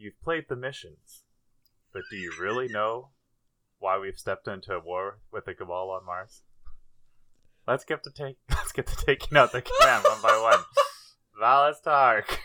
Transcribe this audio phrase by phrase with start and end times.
[0.00, 1.24] you've played the missions,
[1.92, 3.10] but do you really know
[3.78, 6.42] why we've stepped into a war with the Cabal on Mars?
[7.68, 10.64] Let's get to take let's get to taking out the command one by one.
[11.38, 12.38] Valus Ta'aurc.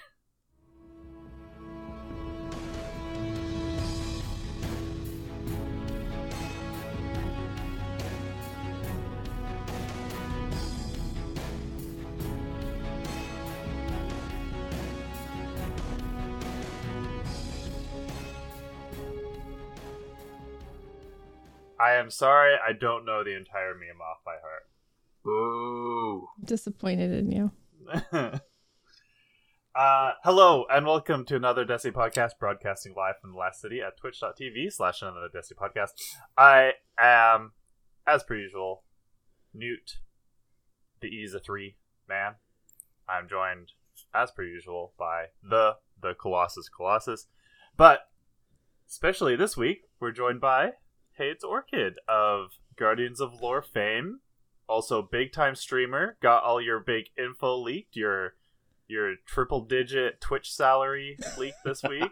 [21.96, 24.68] I am sorry, I don't know the entire meme off by heart.
[25.24, 26.28] Boo.
[26.44, 27.52] Disappointed in you.
[29.74, 33.96] uh, hello, and welcome to another Desi podcast broadcasting live from the last city at
[33.96, 35.92] twitch.tv slash another Desi podcast.
[36.38, 37.54] I am,
[38.06, 38.84] as per usual,
[39.54, 40.00] Newt,
[41.00, 41.78] the E's a three
[42.10, 42.34] man.
[43.08, 43.72] I'm joined,
[44.14, 47.28] as per usual, by the the Colossus Colossus.
[47.78, 48.02] But
[48.90, 50.74] especially this week, we're joined by
[51.18, 54.20] Hey, it's Orchid of Guardians of Lore fame.
[54.68, 56.18] Also, big time streamer.
[56.22, 57.96] Got all your big info leaked.
[57.96, 58.34] Your
[58.88, 62.12] your triple digit Twitch salary leaked this week.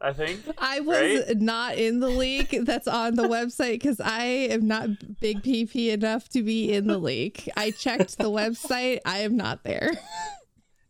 [0.00, 0.40] I think.
[0.58, 0.98] I was
[1.28, 1.38] Right?
[1.40, 4.88] not in the leak that's on the website because I am not
[5.20, 7.48] big PP enough to be in the leak.
[7.56, 8.98] I checked the website.
[9.04, 9.92] I am not there.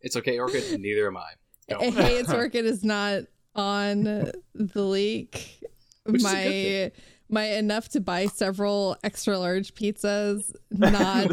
[0.05, 0.81] It's okay, Orchid.
[0.81, 1.29] Neither am I.
[1.69, 3.21] Don't hey, it's Orchid is not
[3.55, 5.61] on the leak.
[6.03, 6.91] Which is a good my thing.
[7.33, 11.31] My enough to buy several extra large pizzas not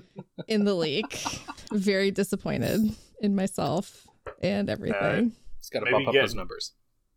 [0.48, 1.24] in the leak.
[1.72, 2.80] Very disappointed
[3.20, 4.06] in myself
[4.42, 5.32] and everything.
[5.58, 6.72] It's got to Maybe bump up get- those numbers.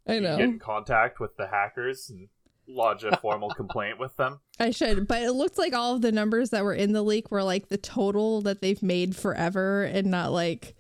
[0.08, 0.38] I know.
[0.38, 2.30] Get in contact with the hackers and
[2.67, 4.39] lodge a formal complaint with them.
[4.59, 7.30] I should, but it looked like all of the numbers that were in the leak
[7.31, 10.75] were like the total that they've made forever and not like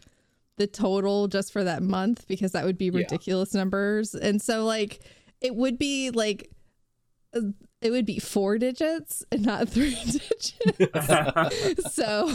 [0.57, 2.97] the total just for that month because that would be Yeah.
[2.99, 4.13] ridiculous numbers.
[4.15, 4.99] And so like
[5.41, 6.53] it would be like uh,
[7.81, 10.53] it would be four digits and not three digits.
[11.93, 12.27] so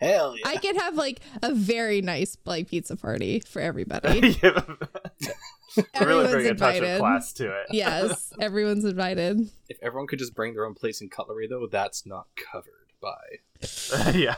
[0.00, 0.48] Hell yeah.
[0.48, 4.20] I could have like a very nice like pizza party for everybody.
[4.42, 6.90] really Everyone's bring a touch invited.
[6.94, 7.66] of class to it.
[7.70, 9.40] yes, everyone's invited.
[9.68, 14.12] If everyone could just bring their own plates and cutlery, though, that's not covered by.
[14.12, 14.36] yeah.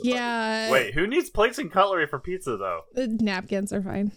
[0.00, 0.70] Yeah.
[0.72, 2.80] Wait, who needs plates and cutlery for pizza though?
[2.94, 4.12] The napkins are fine.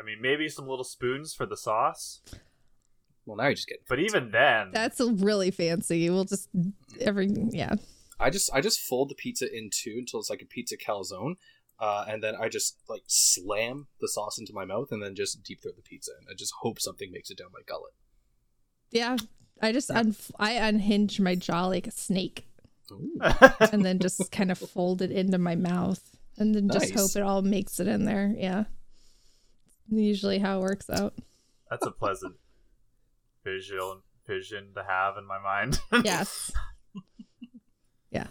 [0.00, 2.20] I mean, maybe some little spoons for the sauce,
[3.28, 3.84] Well, now you're just getting.
[3.88, 6.08] but even then, That's really fancy.
[6.08, 6.48] We'll just
[7.00, 7.74] every yeah.
[8.18, 11.34] I just I just fold the pizza in two until it's like a pizza calzone,
[11.78, 15.42] uh, and then I just like slam the sauce into my mouth and then just
[15.42, 17.92] deep throat the pizza, and I just hope something makes it down my gullet.
[18.90, 19.16] Yeah.
[19.60, 22.46] I just un- I unhinge my jaw like a snake
[22.92, 23.18] Ooh.
[23.72, 26.00] and then just kind of fold it into my mouth
[26.38, 26.98] and then just Nice.
[27.14, 28.32] hope it all makes it in there.
[28.38, 28.64] Yeah.
[29.90, 31.14] Usually how it works out.
[31.70, 32.36] that's a pleasant
[33.52, 35.80] visual vision to have in my mind.
[36.04, 36.52] Yes.
[38.10, 38.24] Yeah.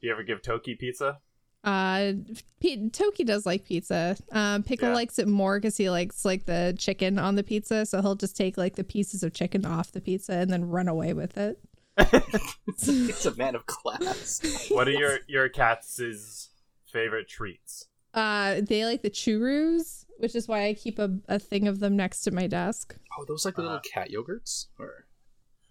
[0.00, 1.18] Do you ever give Toki pizza?
[1.64, 2.12] Uh,
[2.60, 4.16] P- Toki does like pizza.
[4.30, 4.94] Um, Pickle Yeah.
[4.94, 8.36] likes it more because he likes like the chicken on the pizza, so he'll just
[8.36, 11.58] take like the pieces of chicken off the pizza and then run away with it.
[11.98, 14.68] it's a man of class.
[14.70, 16.48] What are your your cats'
[16.92, 17.86] favorite treats?
[18.14, 21.96] Uh, they like the churros, which is why I keep a, a thing of them
[21.96, 22.96] next to my desk.
[23.18, 25.06] Oh, those like the little Uh, cat yogurts, or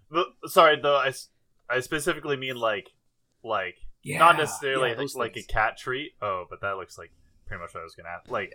[0.10, 1.30] The, sorry, though, I, s-
[1.70, 2.90] I specifically mean like
[3.44, 6.12] like yeah, not necessarily yeah, those like a cat treat.
[6.22, 7.12] Oh, but that looks like
[7.46, 8.30] pretty much what I was gonna ask.
[8.30, 8.54] Like,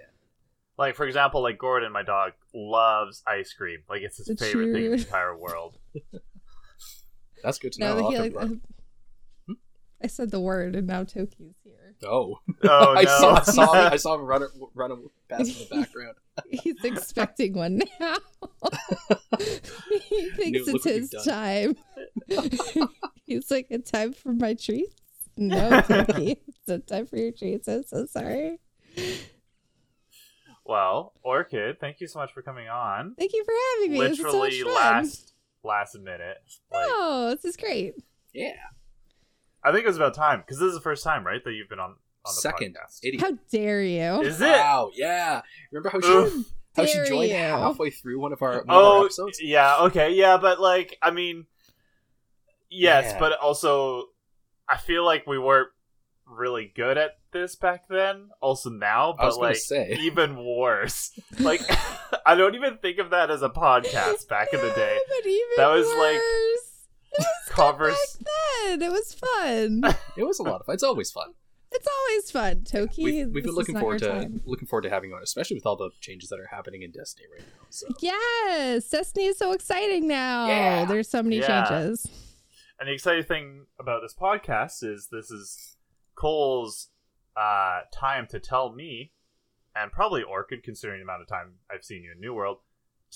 [0.76, 3.78] like for example, like Gordon, my dog, loves ice cream.
[3.88, 5.78] Like it's his The favorite thing in the entire world.
[7.42, 7.96] That's good to Now know.
[7.96, 8.38] that I'll he like, to-
[9.50, 9.54] uh,
[10.02, 11.72] I said the word, and now Toki's here.
[12.04, 13.18] Oh, Oh I no!
[13.18, 16.14] saw, I saw, him, I saw him run run past in the background.
[16.50, 18.16] He's expecting one now.
[20.08, 21.76] he thinks Newt, it's his time.
[23.26, 24.94] He's like, "A time for my treats."
[25.38, 27.68] No, Toki, it's a time for your treats.
[27.68, 28.58] I'm so sorry.
[30.64, 33.14] well, Orchid, thank you so much for coming on.
[33.18, 34.00] Thank you for having me.
[34.00, 35.32] this is so Literally last
[35.62, 36.38] last minute.
[36.72, 37.94] Like, Oh, this is great.
[38.32, 38.52] Yeah,
[39.66, 41.68] I think it was about time because this is the first time, right, that you've
[41.68, 41.96] been on on
[42.34, 43.00] the second podcast.
[43.02, 43.20] idiot.
[43.22, 44.22] How dare you?
[44.22, 44.46] Is it?
[44.48, 45.42] Wow, yeah.
[45.72, 46.46] Remember how she Oof.
[46.76, 47.36] how she joined you.
[47.36, 49.38] halfway through one of our, one of our Oh, episodes?
[49.42, 51.46] yeah, okay, yeah, but like, I mean,
[52.70, 53.18] yes, Yeah.
[53.18, 54.04] but also,
[54.68, 55.68] I feel like we weren't
[56.26, 58.30] really good at this back then.
[58.40, 59.96] Also now, I was but gonna like say.
[60.00, 61.12] even worse.
[61.38, 61.60] Like,
[62.26, 64.98] I don't even think of that as a podcast back in the day.
[65.08, 66.14] But even That was, like, worse.
[66.14, 66.65] It was
[67.48, 67.96] Covers.
[68.20, 68.32] back
[68.64, 68.82] then.
[68.82, 69.82] It was fun.
[70.16, 70.74] It was a lot of fun.
[70.74, 71.34] It's always fun.
[71.72, 73.04] It's always fun, Toki.
[73.04, 74.40] We've, we've been looking forward to time.
[74.46, 76.90] looking forward to having you on, especially with all the changes that are happening in
[76.92, 77.66] Destiny right now.
[77.70, 80.46] So Yes, Destiny is so exciting now.
[80.48, 80.84] Yeah.
[80.86, 81.64] There's so many Yeah.
[81.64, 82.06] changes.
[82.80, 85.76] And the exciting thing about this podcast is this is
[86.14, 86.88] Cole's
[87.36, 89.12] uh, time to tell me,
[89.74, 92.58] and probably Orchid, considering the amount of time I've seen you in New World,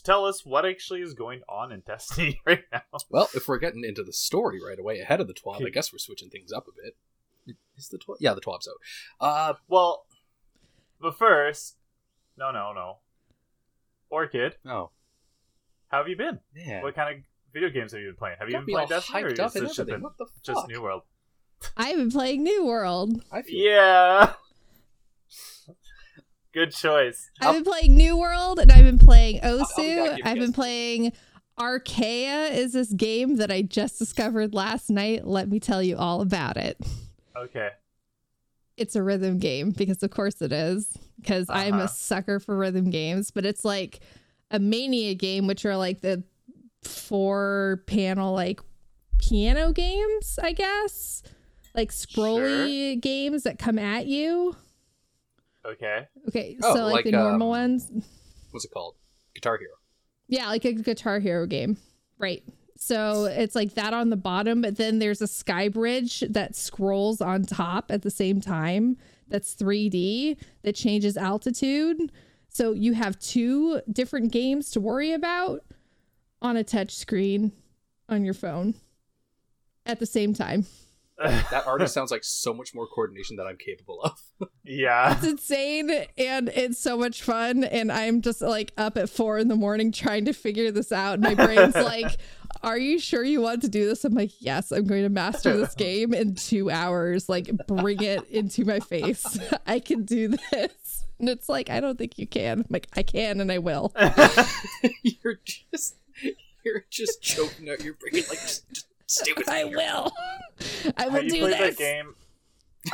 [0.00, 2.82] to tell us what actually is going on in Destiny right now.
[3.10, 5.92] Well, if we're getting into the story right away ahead of the twelve, I guess
[5.92, 7.56] we're switching things up a bit.
[7.76, 8.18] Is the twelve?
[8.20, 9.24] Yeah, the twelve's out.
[9.26, 10.04] Uh, Well,
[11.00, 11.76] but first,
[12.36, 12.98] no, no, no.
[14.10, 14.90] Orchid, oh
[15.88, 16.38] how have you been?
[16.54, 18.36] man, What kind of video games have you been playing?
[18.38, 20.26] Have you got been playing all Destiny, or up is this just been What the
[20.42, 20.68] just?
[20.68, 21.02] New World?
[21.76, 23.22] I've been playing New World.
[23.32, 24.34] I feel Yeah.
[26.52, 27.30] Good choice.
[27.40, 30.18] I've been playing New World and I've been playing Osu.
[30.24, 31.12] I've been playing
[31.58, 35.26] Arcaea is this game that I just discovered last night.
[35.26, 36.78] Let me tell you all about it.
[37.36, 37.68] Okay.
[38.76, 41.84] It's a rhythm game because of course it is because I'm Uh-huh.
[41.84, 44.00] a sucker for rhythm games, but it's like
[44.50, 46.24] a mania game which are like the
[46.82, 48.60] four panel like
[49.18, 51.22] piano games, I guess.
[51.74, 54.56] Like scrolly games that come at you.
[55.66, 56.06] Okay.
[56.28, 57.90] Okay, Oh, so like, like, the normal um, ones.
[58.50, 58.94] what's it called?
[59.34, 59.72] Guitar Hero.
[60.28, 61.76] Yeah, like a Guitar Hero game.
[62.18, 62.42] Right.
[62.76, 67.20] So it's like that on the bottom, but then there's a sky bridge that scrolls
[67.20, 68.96] on top at the same time.
[69.28, 72.10] That's 3D that changes altitude.
[72.48, 75.60] So you have two different games to worry about
[76.40, 77.52] on a touch screen
[78.08, 78.74] on your phone
[79.84, 80.64] at the same time.
[81.20, 84.20] That already sounds like so much more coordination than I'm capable of.
[84.64, 85.14] yeah.
[85.14, 87.64] It's insane and it's so much fun.
[87.64, 91.20] And I'm just like up at four in the morning trying to figure this out.
[91.20, 92.16] My brain's like,
[92.62, 94.04] Are you sure you want to do this?
[94.04, 97.28] I'm like, Yes, I'm going to master this game in two hours.
[97.28, 99.38] Like, bring it into my face.
[99.66, 101.04] I can do this.
[101.18, 102.60] And it's like, I don't think you can.
[102.60, 103.92] I'm like, I can and I will.
[105.02, 105.96] you're just
[106.64, 109.48] you're just choking out your brain like just, just stay with.
[109.48, 109.76] I here.
[109.76, 110.12] will.
[110.96, 111.76] I will Have you do played this.
[111.76, 112.14] that game?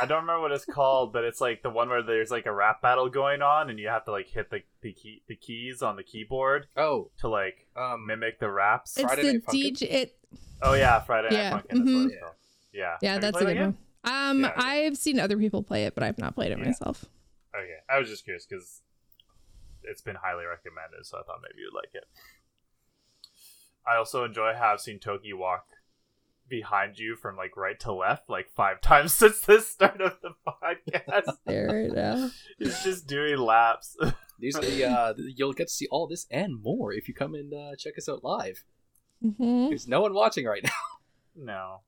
[0.01, 2.51] I don't remember what it's called, but it's like the one where there's like a
[2.51, 5.81] rap battle going on, and you have to like hit the the, key, the keys
[5.81, 8.97] on the keyboard Oh, to like um, mimic the raps.
[8.97, 9.71] It's Friday the Night Funkin'?
[9.73, 9.81] DJ.
[9.83, 10.17] It,
[10.61, 11.69] oh yeah, Friday Yeah, Night Funkin'.
[11.69, 12.05] That's what mhm.
[12.11, 12.33] it's called.
[12.73, 12.97] Yeah.
[13.01, 13.77] yeah, Have that's a good that one.
[14.03, 14.63] Um, Yeah, yeah.
[14.65, 16.65] I've seen other people play it, but I've not played it Yeah.
[16.65, 17.05] myself.
[17.55, 18.81] Okay, I was just curious because
[19.83, 22.03] it's been highly recommended, so I thought maybe you'd like it.
[23.89, 25.65] I also enjoy have seen Toki walk
[26.49, 30.31] behind you from like right to left like five times since the start of the
[30.47, 31.33] podcast.
[31.45, 32.29] There, now.
[32.59, 33.95] He's just doing laps.
[34.39, 37.53] these the, uh, you'll get to see all this and more if you come and
[37.53, 38.63] uh, check us out live.
[39.21, 40.71] hmm There's no one watching right now.
[41.35, 41.81] no,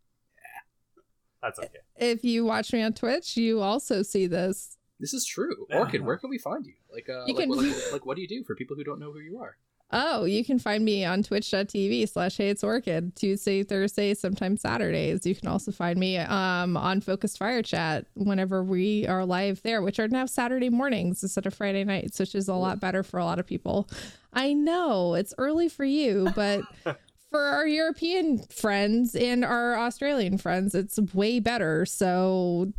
[1.42, 1.70] that's okay.
[1.96, 4.78] If you watch me on Twitch, you also see this.
[5.00, 5.66] This is true.
[5.74, 6.74] Orchid, where can we find you?
[6.92, 8.84] Like, uh, You like, can- what, like, like, what do you do for people who
[8.84, 9.56] don't know who you are?
[9.92, 15.26] Oh, you can find me on twitch.tv slash hey it's orchid Tuesday, Thursday, sometimes Saturdays.
[15.26, 19.82] You can also find me um on Focused Fire Chat whenever we are live there,
[19.82, 23.20] which are now Saturday mornings instead of Friday nights, which is a lot better for
[23.20, 23.90] a lot of people.
[24.32, 26.62] I know it's early for you, but
[27.32, 31.86] for our European friends and our Australian friends, it's way better.
[31.88, 32.72] So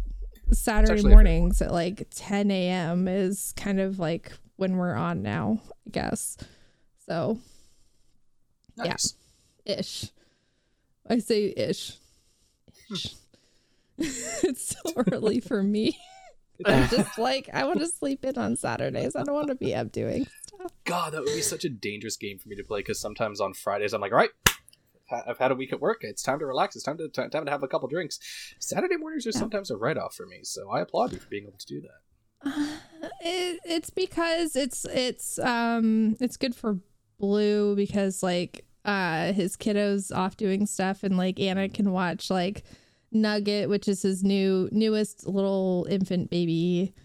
[0.52, 3.08] Saturday mornings at like 10 a.m.
[3.08, 6.36] is kind of like when we're on now, I guess.
[7.10, 7.40] So
[8.76, 8.94] Yeah.
[9.64, 10.10] Ish.
[11.08, 11.96] I say ish.
[12.92, 13.14] Ish.
[13.98, 15.98] it's so early for me.
[16.64, 19.16] I'm just like I want to sleep in on Saturdays.
[19.16, 20.70] I don't want to be up doing stuff.
[20.84, 23.54] God, that would be such a dangerous game for me to play because sometimes on
[23.54, 24.30] Fridays I'm like, all right,
[25.26, 25.98] I've had a week at work.
[26.02, 26.76] It's time to relax.
[26.76, 28.20] It's time to time to have a couple drinks.
[28.60, 29.40] Saturday mornings are Yeah.
[29.40, 31.80] sometimes a write off for me, so I applaud you for being able to do
[31.80, 32.78] that.
[33.22, 36.78] It, it's because it's it's um it's good for
[37.20, 42.64] Blue because like uh his kiddos off doing stuff and like Anna can watch like
[43.12, 46.94] Nugget, which is his new newest little infant baby.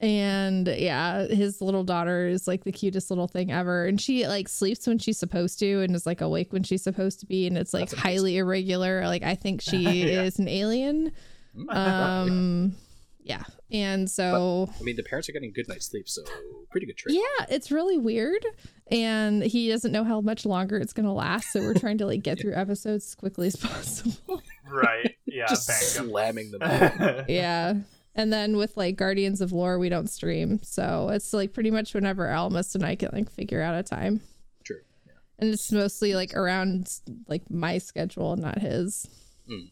[0.00, 4.48] And yeah his little daughter is like the cutest little thing ever and she like
[4.48, 7.58] sleeps when she's supposed to and is like awake when she's supposed to be and
[7.58, 8.08] it's like That's amazing.
[8.18, 9.78] highly irregular like i think she
[10.12, 10.22] Yeah.
[10.22, 11.10] is an alien
[11.68, 12.76] um
[13.24, 16.22] yeah and so I mean, the parents are getting good night's sleep, so
[16.70, 17.14] pretty good trick.
[17.14, 18.44] yeah it's really weird
[18.90, 22.22] and he doesn't know how much longer it's gonna last so we're trying to like
[22.22, 25.16] get through episodes as quickly as possible Right?
[25.24, 25.46] Yeah.
[25.48, 26.10] Just bank 'em.
[26.10, 27.24] slamming them.
[27.28, 27.74] yeah
[28.14, 31.94] and then with like guardians of lore we don't stream so it's like pretty much
[31.94, 34.20] whenever almost and i can like figure out a time
[34.64, 34.80] True.
[35.06, 35.12] Yeah.
[35.38, 36.90] and it's mostly like around
[37.28, 39.06] like my schedule not his
[39.46, 39.66] hmm.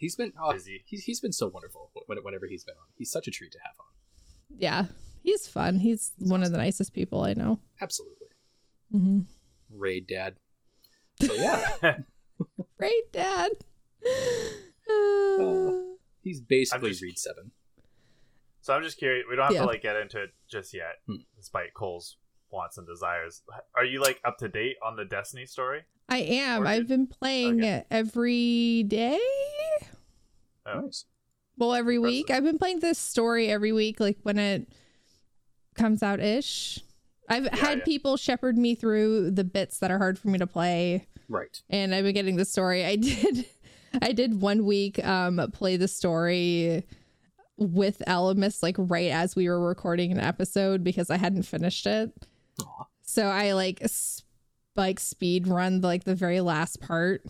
[0.00, 0.82] He's been oh, busy.
[0.86, 2.86] he's, he's been so wonderful whenever he's been on.
[2.96, 3.86] He's such a treat to have on.
[4.58, 4.84] Yeah,
[5.22, 5.78] he's fun.
[5.78, 7.60] He's one of the nicest people I know.
[7.82, 8.26] Absolutely.
[8.94, 9.20] Mm-hmm.
[9.78, 10.36] Raid dad.
[11.22, 11.98] So yeah,
[12.78, 13.50] Great dad.
[14.90, 15.70] Uh,
[16.22, 17.52] he's basically just- Reed Seven.
[18.62, 19.24] So I'm just curious.
[19.30, 19.60] We don't have Yeah.
[19.60, 21.16] to like get into it just yet, Hmm.
[21.36, 22.16] despite Cole's
[22.50, 23.42] wants and desires.
[23.76, 25.82] Are you like up to date on the Destiny story?
[26.08, 26.62] I am.
[26.62, 26.66] Orchid?
[26.80, 27.68] I've been playing Okay.
[27.68, 29.20] it every day.
[30.74, 30.80] Oh.
[30.82, 31.04] Nice.
[31.56, 32.12] Well, every Impressive.
[32.14, 32.30] week.
[32.30, 34.68] I've been playing this story every week, like when it
[35.74, 36.80] comes out ish.
[37.28, 37.84] I've had yeah.
[37.84, 41.60] people shepherd me through the bits that are hard for me to play, Right.
[41.70, 42.84] and I've been getting the story.
[42.84, 43.46] I did,
[44.02, 46.84] I did one week um play the story
[47.56, 52.10] with Elemist like right as we were recording an episode because I hadn't finished it.
[52.64, 52.86] Aw.
[53.02, 54.22] So I like s-
[54.76, 57.22] like speed run like the very last part,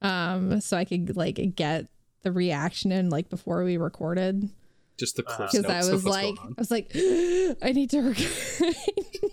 [0.00, 1.86] um, so I could like get
[2.22, 4.48] the reaction in like before we recorded
[4.98, 5.48] Just the Uh-huh.
[5.50, 6.34] because notes I was like.
[6.40, 6.90] I was like
[7.62, 8.18] I need to rec-
[8.60, 8.74] I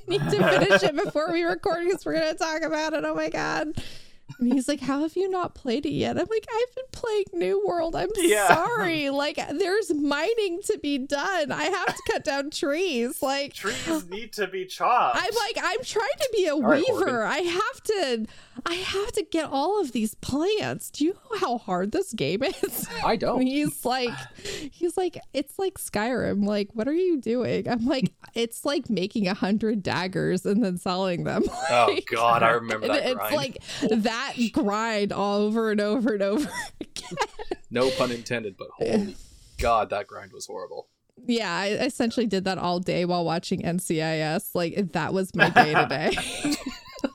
[0.08, 3.03] need to finish it before we record because we're gonna talk about it.
[3.05, 3.74] Oh my god.
[4.39, 6.17] And he's like, How have you not played it yet?
[6.17, 7.95] I'm like, I've been playing New World.
[7.95, 8.48] I'm Yeah.
[8.48, 9.09] sorry.
[9.09, 11.51] Like, there's mining to be done.
[11.51, 13.21] I have to cut down trees.
[13.21, 15.17] Like, Trees need to be chopped.
[15.17, 17.24] I'm like, I'm trying to be a right, weaver.
[17.24, 18.25] I have to,
[18.65, 20.89] I have to get all of these plants.
[20.91, 22.88] Do you know how hard this game is?
[23.03, 23.41] I don't.
[23.41, 24.13] He's like,
[24.71, 26.45] he's like, it's like Skyrim.
[26.45, 27.67] Like, what are you doing?
[27.67, 31.43] I'm like, it's like making a hundred daggers and then selling them.
[31.71, 33.36] Oh Like, God, I remember and that it's grind.
[33.36, 33.57] like
[34.19, 36.49] that grind all over and over and over
[36.81, 37.17] again.
[37.69, 39.15] no pun intended, but holy
[39.57, 40.88] God, that grind was horrible.
[41.27, 44.51] Yeah, I essentially did that all day while watching NCIS.
[44.53, 46.15] Like that was my day today.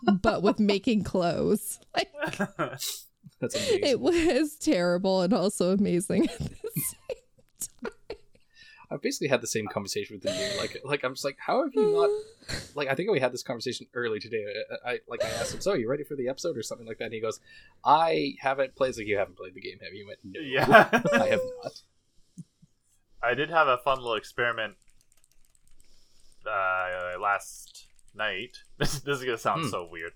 [0.23, 1.79] but with making clothes.
[1.97, 2.13] Like
[3.41, 3.81] That's amazing.
[3.83, 7.17] it was terrible and also amazing at the same
[8.91, 10.59] I've basically had the same conversation with you.
[10.59, 12.11] Like, like I'm just like, how have you not?
[12.75, 14.45] Like, I think we had this conversation early today.
[14.85, 16.87] I, I like I asked him, so are you ready for the episode or something
[16.87, 17.05] like that?
[17.07, 17.41] And he goes,
[17.85, 18.91] I haven't played.
[18.91, 20.05] It's Like, you haven't played the game, have you?
[20.05, 20.89] I went, no, yeah.
[21.23, 21.73] I have not.
[23.23, 24.75] I did have a fun little experiment
[26.47, 28.59] uh, last night.
[28.79, 29.69] This, this is gonna sound Hmm.
[29.71, 30.13] so weird.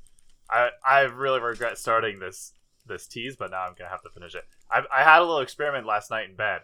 [0.50, 2.52] I I really regret starting this
[2.86, 4.44] this tease, but now I'm gonna have to finish it.
[4.70, 6.62] I I had a little experiment last night in bed,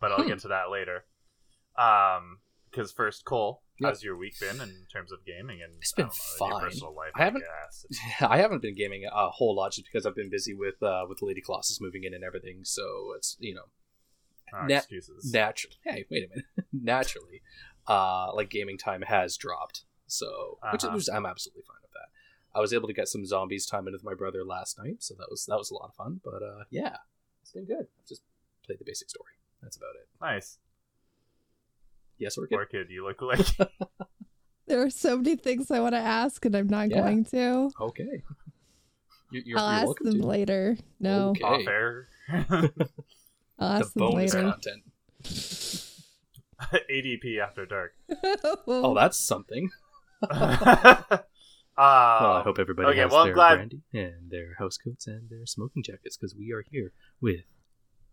[0.00, 0.28] but I'll Hmm.
[0.28, 1.04] get to that later.
[1.78, 2.38] Um,
[2.70, 3.88] because first, Cole, Yep.
[3.88, 6.12] how's your week been in terms of gaming and It's been I know,
[6.50, 6.60] fine.
[6.60, 7.12] personal life?
[7.14, 7.86] I haven't- guess.
[8.20, 11.22] I haven't been gaming a whole lot just because I've been busy with uh, with
[11.22, 12.64] Lady Colossus moving in and everything.
[12.64, 13.64] So it's you know
[14.52, 15.30] Oh, Na- excuses.
[15.32, 15.76] naturally.
[15.84, 16.44] Hey, wait a minute.
[16.72, 17.42] naturally,
[17.86, 19.84] uh, like gaming time has dropped.
[20.06, 20.96] So which Uh-huh.
[20.96, 22.08] is I'm absolutely fine with that.
[22.54, 25.14] I was able to get some zombies time in with my brother last night, so
[25.18, 26.20] that was that was a lot of fun.
[26.24, 26.96] But uh, yeah,
[27.42, 27.86] it's been good.
[28.00, 28.22] I've just
[28.66, 29.32] played the basic story.
[29.62, 30.08] That's about it.
[30.20, 30.58] nice.
[32.18, 32.56] Yes, we're good.
[32.56, 33.46] Orchid, you look like
[34.66, 37.00] There are so many things I want to ask and I'm not Yeah.
[37.02, 37.70] going to.
[37.80, 38.22] Okay.
[39.30, 40.26] You, you're, I'll you're ask them to.
[40.26, 40.76] later.
[41.00, 41.42] No, Okay.
[41.44, 42.08] off air.
[42.28, 42.38] I'll
[43.78, 44.50] The ask them bonus later.
[44.50, 44.82] content.
[46.90, 47.94] ADP after dark.
[48.66, 49.70] Oh, that's something.
[50.22, 54.76] uh, well, I hope everybody okay, has well, I'm their glad- brandy and their house
[54.76, 57.42] coats and their smoking jackets because we are here with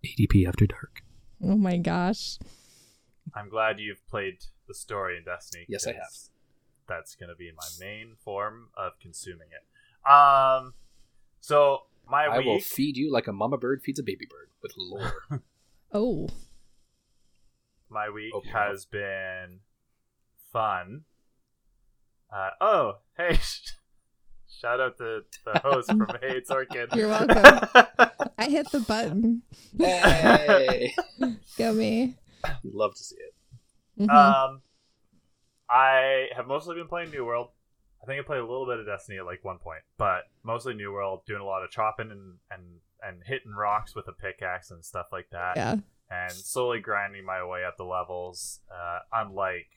[0.05, 1.01] ADP After Dark.
[1.43, 2.37] oh my gosh.
[3.35, 4.37] I'm glad you've played
[4.67, 5.65] the story in Destiny.
[5.67, 6.95] Yes, I 'cause have.
[6.97, 10.09] That's going to be my main form of consuming it.
[10.09, 10.73] Um,
[11.41, 12.47] so my I week.
[12.47, 15.23] will feed you like a mama bird feeds a baby bird with lore.
[15.91, 16.27] Oh,
[17.89, 18.49] my week Okay.
[18.49, 19.59] has been
[20.51, 21.05] fun.
[22.33, 23.39] Uh, oh, hey!
[24.59, 26.89] Shout out to the host from Hey It's Orchid.
[26.93, 27.59] You're welcome.
[28.37, 29.43] I hit the button.
[29.79, 30.93] hey,
[31.57, 32.15] Go me.
[32.63, 33.33] you love to see it.
[34.01, 34.09] Mhm.
[34.13, 34.61] um,
[35.69, 37.49] I have mostly been playing New World.
[38.03, 40.73] I think I played a little bit of Destiny at like one point, but mostly
[40.75, 42.61] New World, doing a lot of chopping and and
[43.01, 45.75] and hitting rocks with a pickaxe and stuff like that, yeah.
[46.09, 48.59] and slowly grinding my way up the levels.
[48.71, 49.69] Uh, unlike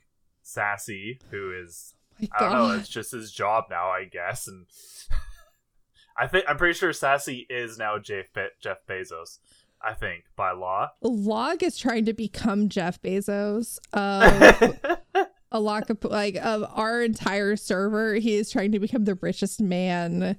[0.42, 4.66] Sassy, who is My I don't know, it's just his job now, I guess, and
[6.16, 9.38] I think I'm pretty sure Sassy is now Jeff Be- Jeff Bezos.
[9.82, 10.90] I think by law.
[11.02, 14.78] Log is trying to become Jeff Bezos of
[15.52, 18.14] a lot of like of our entire server.
[18.14, 20.37] He is trying to become the richest man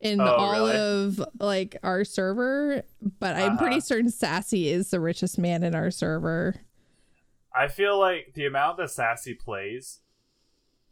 [0.00, 0.76] in Oh, all really?
[0.76, 2.82] of like our server.
[3.20, 3.80] But I'm pretty Uh-huh.
[3.80, 6.56] certain Sassy is the richest man in our server.
[7.54, 10.00] I feel like the amount that Sassy plays,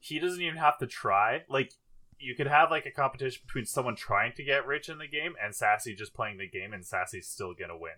[0.00, 1.42] he doesn't even have to try.
[1.48, 1.72] Like,
[2.18, 5.34] you could have like a competition between someone trying to get rich in the game
[5.42, 7.94] and Sassy just playing the game, and Sassy's still gonna win.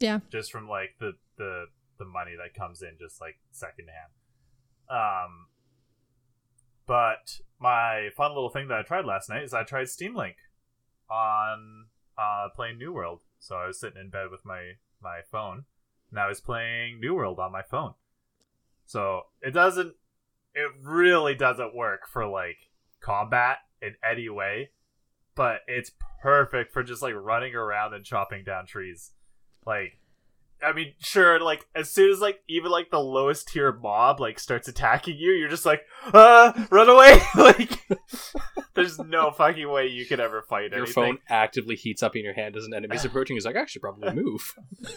[0.00, 0.18] Yeah.
[0.30, 1.66] just from like the the
[1.98, 4.10] the money that comes in just like secondhand.
[4.90, 5.46] Um,
[6.86, 10.36] but my fun little thing that I tried last night is I tried Steam Link
[11.10, 11.86] on
[12.18, 13.20] uh playing New World.
[13.38, 15.64] So I was sitting in bed with my my phone,
[16.10, 17.94] and I was playing New World on my phone.
[18.86, 19.94] So it doesn't,
[20.54, 22.68] it really doesn't work for like
[23.02, 24.70] combat in any way,
[25.34, 25.90] but it's
[26.22, 29.10] perfect for just like running around and chopping down trees.
[29.66, 29.98] Like,
[30.64, 34.38] I mean, sure, like as soon as like even like the lowest tier mob like
[34.38, 35.82] starts attacking you, you're just like,
[36.14, 37.20] ah, run away!
[37.36, 37.70] like,
[38.74, 40.94] there's no fucking way you could ever fight Your anything.
[40.94, 43.34] phone actively heats up in your hand as an enemy's approaching.
[43.36, 44.54] He's like, I should probably move.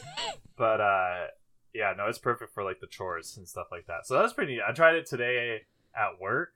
[0.57, 1.25] But uh
[1.73, 4.05] yeah, no, it's perfect for like the chores and stuff like that.
[4.07, 4.61] So that's pretty neat.
[4.65, 6.55] I tried it today at work,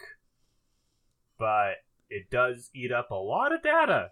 [1.39, 1.75] but
[2.09, 4.11] it does eat up a lot of data.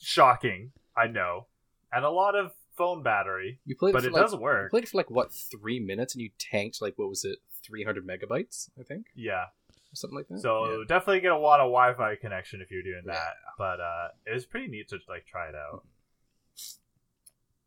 [0.00, 1.46] Shocking, I know.
[1.92, 4.70] And a lot of phone battery, You played, but it like, does You work.
[4.70, 8.04] played for like what three minutes, and you tanked like what was it, three hundred
[8.06, 8.68] megabytes?
[8.78, 9.44] I think, Yeah.
[9.92, 10.40] something like that.
[10.40, 10.84] So Yeah.
[10.88, 13.12] definitely get a lot of Wi-Fi connection if you're doing that.
[13.14, 13.32] Yeah.
[13.58, 15.84] But uh it was pretty neat to like try it out.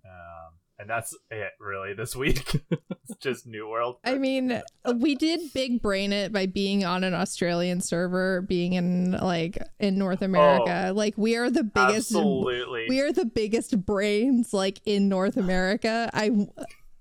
[0.05, 2.61] Um and that's it really this week.
[2.71, 3.97] it's just New World.
[4.03, 4.61] I mean,
[4.95, 9.97] we did big brain it by being on an Australian server, being in like in
[9.97, 10.87] North America.
[10.89, 12.85] Oh, like we are the biggest Absolutely.
[12.89, 16.09] we are the biggest brains like in North America.
[16.13, 16.47] I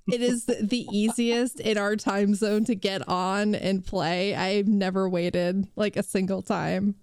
[0.09, 4.35] it is the easiest in our time zone to get on and play.
[4.35, 6.95] I've never waited like a single time.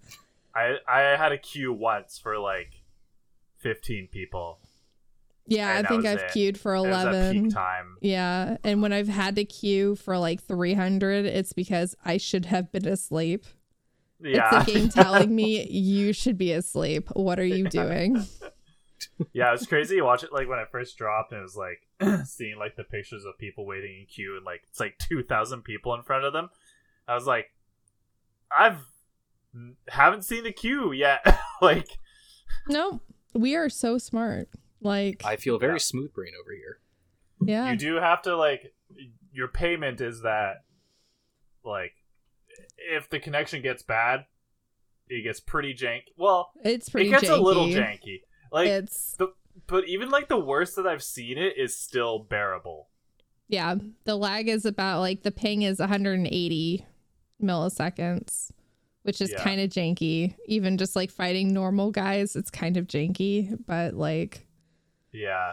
[0.54, 2.82] I I had a queue once for like
[3.58, 4.58] fifteen people.
[5.46, 6.30] Yeah, And I think I've it.
[6.32, 7.44] queued for It was at 11.
[7.44, 7.96] peak time.
[8.00, 12.72] Yeah, and when I've had to queue for like 300, it's because I should have
[12.72, 13.44] been asleep.
[14.20, 17.08] Yeah, It's the game telling me you should be asleep.
[17.12, 18.24] What are you doing?
[19.34, 21.56] yeah, it was crazy to watch it like when it first dropped, and it was
[21.56, 21.86] like
[22.26, 25.62] seeing like the pictures of people waiting in queue, and like it's like two thousand
[25.62, 26.48] people in front of them.
[27.06, 27.50] I was like,
[28.56, 28.78] I've
[29.88, 31.20] haven't seen the queue yet.
[31.60, 31.88] like,
[32.68, 33.00] No,
[33.34, 34.48] we are so smart.
[34.84, 35.78] Like, I feel very Yeah.
[35.78, 36.78] smooth brain over here.
[37.44, 38.72] yeah, you do have to like
[39.32, 40.64] your payment is that
[41.64, 41.92] like
[42.78, 44.26] if the connection gets bad,
[45.08, 46.04] it gets pretty janky.
[46.16, 47.38] Well, it's pretty it gets janky.
[47.38, 48.20] a little janky.
[48.52, 49.32] Like it's the,
[49.66, 52.88] but even like the worst that I've seen it is still bearable.
[53.48, 56.86] yeah, the lag is about like the ping is 180
[57.42, 58.50] milliseconds,
[59.02, 59.42] which is Yeah.
[59.42, 60.34] kind of janky.
[60.46, 64.43] Even just like fighting normal guys, it's kind of janky, but like
[65.14, 65.52] Yeah.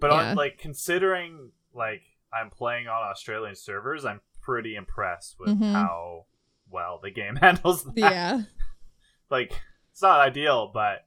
[0.00, 0.30] But Yeah.
[0.30, 2.02] on like considering like
[2.32, 5.72] I'm playing on Australian servers, I'm pretty impressed with Mhm.
[5.72, 6.26] how
[6.70, 7.96] well the game handles that.
[7.96, 8.42] yeah.
[9.30, 9.52] Like
[9.90, 11.06] it's not ideal, but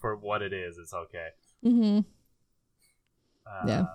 [0.00, 1.28] for what it is, it's okay.
[1.62, 2.00] hmm
[3.66, 3.80] Yeah.
[3.80, 3.88] Um,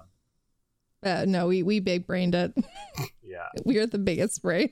[1.04, 2.54] Uh, no, we we big brained it.
[3.24, 3.50] yeah.
[3.66, 4.72] we are the biggest brains.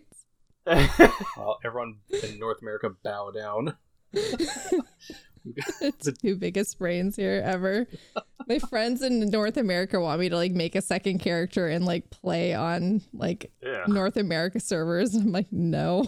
[0.66, 3.76] Well, everyone in North America bow down.
[5.80, 7.88] the two biggest brains here ever.
[8.48, 12.10] My friends in North America want me to like make a second character and like
[12.10, 13.84] play on like yeah.
[13.88, 15.16] North America servers.
[15.16, 16.06] I'm like, no,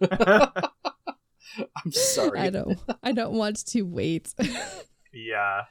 [0.10, 2.40] I'm sorry.
[2.40, 2.78] I don't.
[3.02, 4.34] I don't want to wait.
[5.12, 5.62] yeah.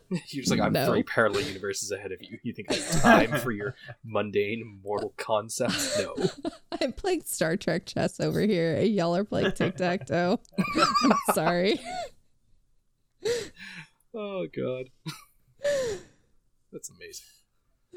[0.10, 0.86] You're just like, I'm No.
[0.86, 2.38] three parallel universes ahead of you.
[2.42, 5.98] You think it's time for your mundane mortal concepts?
[5.98, 6.14] No.
[6.80, 8.80] I'm playing Star Trek chess over here.
[8.80, 10.40] Y'all are playing tic tac toe.
[11.34, 11.78] Sorry.
[14.14, 14.90] Oh god.
[16.72, 17.26] That's amazing.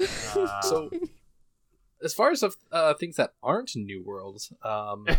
[0.00, 0.90] Uh, So,
[2.02, 5.06] as far as uh, things that aren't new worlds, um,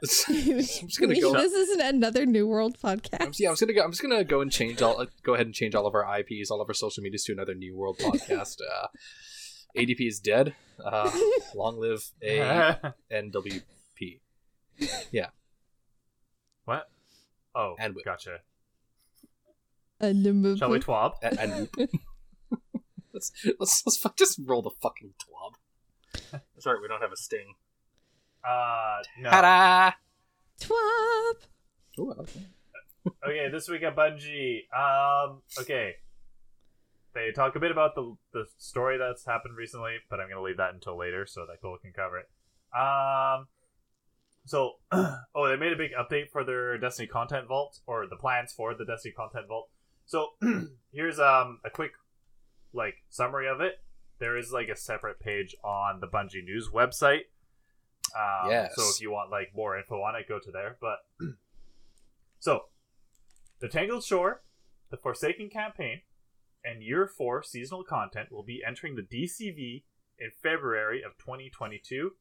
[0.28, 1.32] I'm just gonna go.
[1.32, 3.40] this isn't another New World I'm, podcast.
[3.40, 3.82] yeah, I'm just gonna go.
[3.82, 5.00] I'm just gonna go and change all.
[5.00, 7.32] Uh, go ahead and change all of our IPs, all of our social medias to
[7.32, 8.58] another New World podcast.
[8.60, 8.86] Uh,
[9.76, 10.54] ADP is dead.
[10.84, 11.10] Uh,
[11.54, 14.20] long live ANWP.
[15.10, 15.26] Yeah.
[16.64, 16.88] What?
[17.58, 18.04] Oh, And whip.
[18.04, 18.38] gotcha.
[20.00, 21.14] And the Shall we twab?
[21.22, 21.68] And, and
[23.12, 26.40] let's let's let's fu- just roll the fucking twab.
[26.58, 27.54] Sorry, we don't have a sting.
[28.48, 29.30] Uh, no.
[29.30, 29.92] Ta-da!
[30.60, 31.42] Twop.
[31.98, 33.12] Ooh, I like that.
[33.26, 34.60] okay, this week at Bungie.
[34.72, 35.94] Um, okay.
[37.14, 40.58] They talk a bit about the the story that's happened recently, but I'm gonna leave
[40.58, 42.28] that until later so that Cole can cover it.
[42.78, 43.48] Um,
[44.48, 48.52] so oh, they made a big update for their Destiny content vault or the plans
[48.52, 49.68] for the Destiny content vault.
[50.06, 50.30] So
[50.92, 51.92] here's um a quick
[52.72, 53.80] like summary of it.
[54.18, 57.26] There is like a separate page on the Bungie News website.
[58.16, 58.72] Um, Yes.
[58.74, 60.76] So if you want like more info on it, go to there.
[60.80, 60.98] But
[62.40, 62.64] so,
[63.60, 64.42] the Tangled Shore,
[64.90, 66.00] the Forsaken campaign,
[66.64, 69.84] and Year 4 seasonal content will be entering the DCV
[70.18, 72.12] in February of 2022.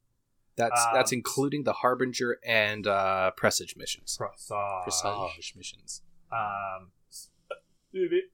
[0.58, 4.18] That's that's Um, including the Harbinger and uh, Presage missions.
[4.18, 4.84] Presage.
[4.84, 6.02] Presage missions.
[6.32, 6.92] Um,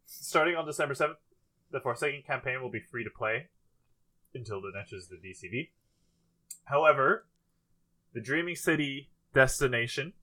[0.06, 1.18] starting on December 7th,
[1.72, 3.48] the Forsaken campaign will be free to play
[4.34, 5.70] until it enters the DCV.
[6.66, 7.26] However,
[8.14, 10.14] the Dreaming City destination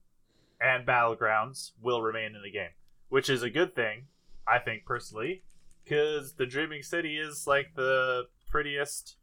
[0.59, 2.71] and battlegrounds will remain in the game,
[3.09, 4.05] which is a good thing,
[4.47, 5.43] I think personally,
[5.83, 9.17] because the Dreaming City is like the prettiest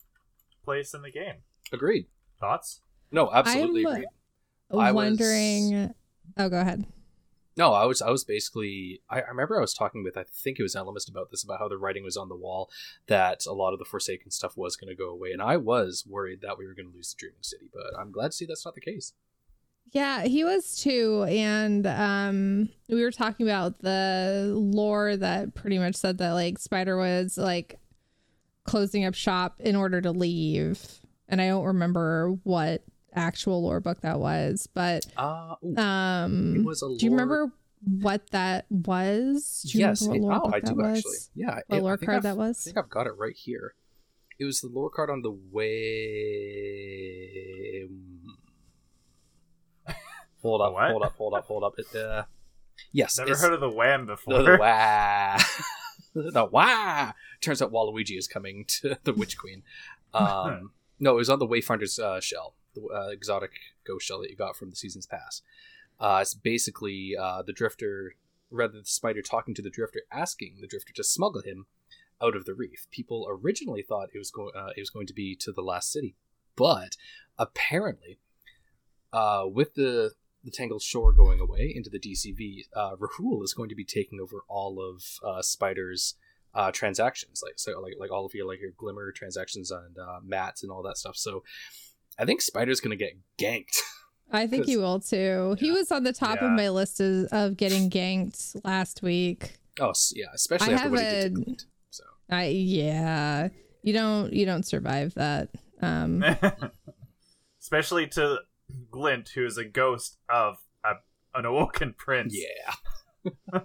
[0.64, 1.42] place in the game.
[1.72, 2.06] Agreed.
[2.40, 2.80] Thoughts?
[3.10, 4.08] No, absolutely I'm- agreed.
[4.70, 5.94] I was- Wondering.
[6.36, 6.86] Oh, go ahead.
[7.56, 10.60] No, I was I was basically I, I remember I was talking with I think
[10.60, 12.70] it was Elemist about this about how the writing was on the wall
[13.08, 16.04] that a lot of the Forsaken stuff was going to go away, and I was
[16.08, 18.46] worried that we were going to lose the Dreaming City, but I'm glad to see
[18.46, 19.12] that's not the case.
[19.90, 21.24] Yeah, he was too.
[21.28, 26.96] And um we were talking about the lore that pretty much said that like Spider
[26.96, 27.80] was like
[28.64, 31.00] closing up shop in order to leave.
[31.28, 32.82] And I don't remember what
[33.14, 37.52] actual lore book that was, but Uh, ooh, it um was a do you remember
[37.84, 39.66] what that was?
[39.70, 40.98] Do you yes, it- what lore oh, book I that do was?
[40.98, 41.16] actually.
[41.34, 42.60] Yeah, What it- lore card I've- that was.
[42.60, 43.74] I think I've got it right here.
[44.38, 45.58] It was the lore card on the way.
[50.42, 50.90] Hold up, What?
[50.90, 51.74] hold up, hold up, hold up.
[51.78, 52.24] It, uh,
[52.92, 54.38] yes, Never it's- heard of the Wham before.
[54.42, 55.38] the, the wah.
[56.14, 57.12] the wah.
[57.40, 59.62] Turns out Waluigi is coming to the Witch Queen.
[60.14, 63.52] Um, no, it was on the Wayfinder's uh, shell, the uh, exotic
[63.86, 65.42] ghost shell that you got from the season's pass.
[66.00, 68.14] Uh, it's basically uh, the Drifter,
[68.50, 71.66] rather the spider talking to the Drifter, asking the Drifter to smuggle him
[72.22, 72.86] out of the reef.
[72.90, 75.92] People originally thought it was going uh, it was going to be to the last
[75.92, 76.16] city,
[76.56, 76.96] but
[77.38, 78.18] apparently,
[79.12, 80.12] uh, with the
[80.44, 84.44] the Tangled Shore going away into the DCV, Rahool is going to be taking over
[84.48, 86.14] all of Spider's
[86.58, 90.18] uh, transactions, like so, like like all of your like your Glimmer transactions and uh,
[90.24, 91.16] mats and all that stuff.
[91.16, 91.42] So,
[92.18, 93.78] I think Spider's going to get ganked.
[94.30, 95.56] I think he 'Cause- will too.
[95.58, 96.46] He was on the top Yeah.
[96.48, 99.58] of my list of, of getting ganked last week.
[99.80, 103.48] oh yeah, especially I after what he did to have a- So I yeah.
[103.82, 105.48] You don't you don't survive that.
[105.80, 106.24] Um
[107.60, 108.38] Especially to
[108.90, 110.94] Glint, who is a ghost of a,
[111.38, 112.34] an awoken prince.
[112.36, 112.74] yeah.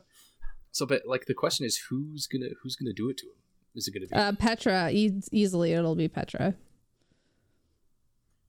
[0.73, 3.35] so, but like the question is, who's gonna who's gonna do it to him?
[3.75, 4.13] Is it gonna be?
[4.13, 6.55] uh Petra e- easily it'll be Petra.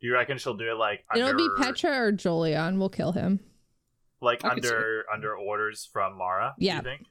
[0.00, 3.12] Do you reckon she'll do it like under, It'll be Petra or Jolion will kill
[3.12, 3.40] him.
[4.20, 6.54] like I under under orders from Mara?
[6.58, 6.76] Yeah.
[6.78, 7.06] You think?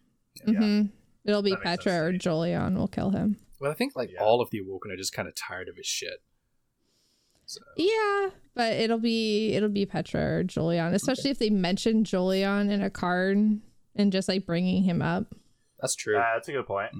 [0.47, 0.91] Mhm.
[1.26, 2.17] It'll be That Petra sense to or me.
[2.54, 3.38] Jolion will kill him.
[3.60, 4.21] well, I think like Yeah.
[4.21, 6.21] all of the Awoken are just kind of tired of his shit.
[7.45, 12.69] So Yeah, but it'll be it'll be Petra or Jolion, especially if they mention Jolion
[12.71, 13.60] in a card
[13.95, 15.34] and just like bringing him up.
[15.79, 16.17] that's true.
[16.17, 16.91] Uh, that's a good point.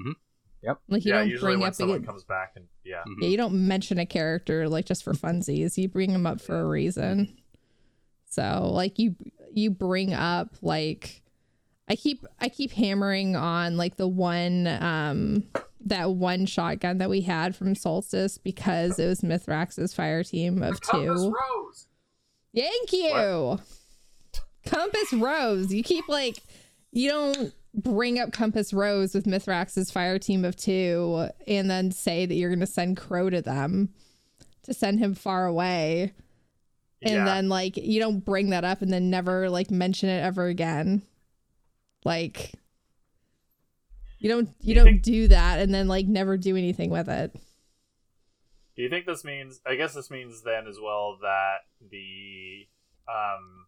[0.64, 0.80] Yep.
[0.88, 3.04] Like you yeah, don't usually bring when up someone a, comes back and yeah.
[3.08, 3.16] Mhm.
[3.22, 5.78] yeah, you don't mention a character like just for funsies.
[5.78, 7.36] You bring him up for a reason.
[8.30, 9.16] So like you
[9.54, 11.22] you bring up like
[11.90, 15.44] I keep I keep hammering on like the one um
[15.86, 20.80] that one shotgun that we had from Solstice because it was Mithrax's fire team of
[20.80, 21.10] two.
[21.12, 21.88] Rose.
[22.56, 23.60] Thank you.
[24.66, 25.74] Compass Rose.
[25.74, 26.38] You keep like
[26.94, 32.26] you don't bring up Compass Rose with Mithrax's fire team of two and then say
[32.26, 33.90] that you're gonna send Crow to them
[34.64, 36.14] to send him far away.
[37.02, 37.26] And yeah.
[37.26, 41.02] then like you don't bring that up and then never like mention it ever again.
[42.06, 42.52] Like
[44.20, 46.92] you don't you, Do you don't think- do that and then like never do anything
[46.92, 47.36] with it.
[48.76, 49.60] Do you think this means?
[49.66, 51.58] I guess this means then as well that
[51.92, 52.68] the
[53.08, 53.66] um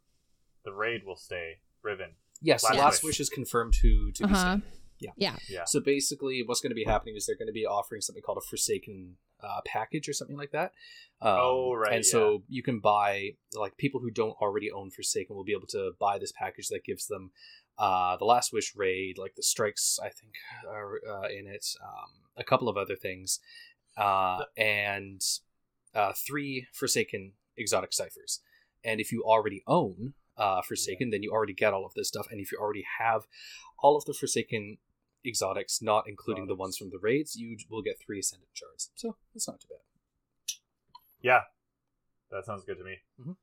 [0.63, 2.11] the raid will stay Riven.
[2.41, 3.12] Yes, Last last, Wish.
[3.13, 4.43] wish is confirmed to to be Uh-huh.
[4.54, 4.63] sent.
[5.17, 5.36] Yeah.
[5.50, 5.65] Yeah.
[5.65, 8.38] So basically, what's going to be happening is they're going to be offering something called
[8.38, 10.71] a Forsaken uh, package or something like that.
[11.21, 15.36] Um, Oh, right, And so you can buy like people who don't already own Forsaken
[15.36, 17.32] will be able to buy this package that gives them
[17.78, 20.34] uh, the Last Wish raid, like the strikes I think
[20.67, 23.39] are uh, in it, um, a couple of other things,
[23.98, 25.21] uh, and
[25.93, 28.39] uh, three Forsaken exotic ciphers.
[28.84, 32.28] And if you already own uh, Forsaken, then you already get all of this stuff.
[32.30, 33.28] And if you already have
[33.80, 34.78] all of the Forsaken
[35.26, 38.91] exotics, not including the ones from the raids, you will get three ascendant shards.
[38.95, 39.80] So that's not too bad.
[41.21, 41.41] Yeah,
[42.32, 42.98] that sounds good to me.
[43.19, 43.36] Mhm.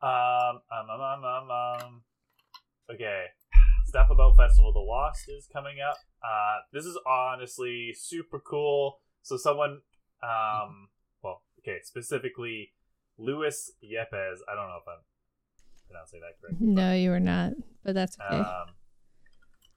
[0.00, 2.02] Um, um, um, um, um, um,
[2.90, 3.26] okay.
[3.86, 5.96] Stuff about Festival of the Lost is coming up.
[6.22, 9.00] Uh, this is honestly super cool.
[9.22, 9.80] So someone,
[10.22, 10.88] um,
[11.22, 12.72] well, okay, specifically
[13.16, 14.38] Luis Yepez.
[14.48, 15.02] I don't know if I'm
[15.88, 16.66] pronouncing that correctly.
[16.66, 17.52] but, No, you are not.
[17.84, 18.38] But that's okay.
[18.40, 18.66] Um,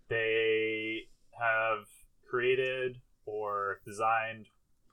[0.10, 1.08] they
[1.39, 1.86] have
[2.30, 4.47] created or designed,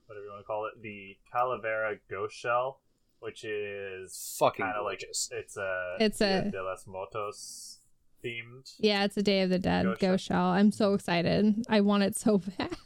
[0.07, 2.81] whatever you want to call it, the Calavera Ghost Shell,
[3.21, 5.29] which is Fucking kind of like gorgeous.
[5.33, 7.79] it's a It's Dia a- de los Muertos
[8.25, 8.73] themed.
[8.79, 10.47] Yeah, it's a Day of the Dead Ghost ghost shell.
[10.47, 11.65] I'm so excited.
[11.69, 12.77] I want it so bad.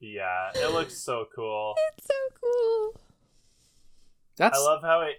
[0.00, 1.74] Yeah, it looks so cool.
[1.96, 3.00] it's so cool.
[4.36, 5.16] That's I love how it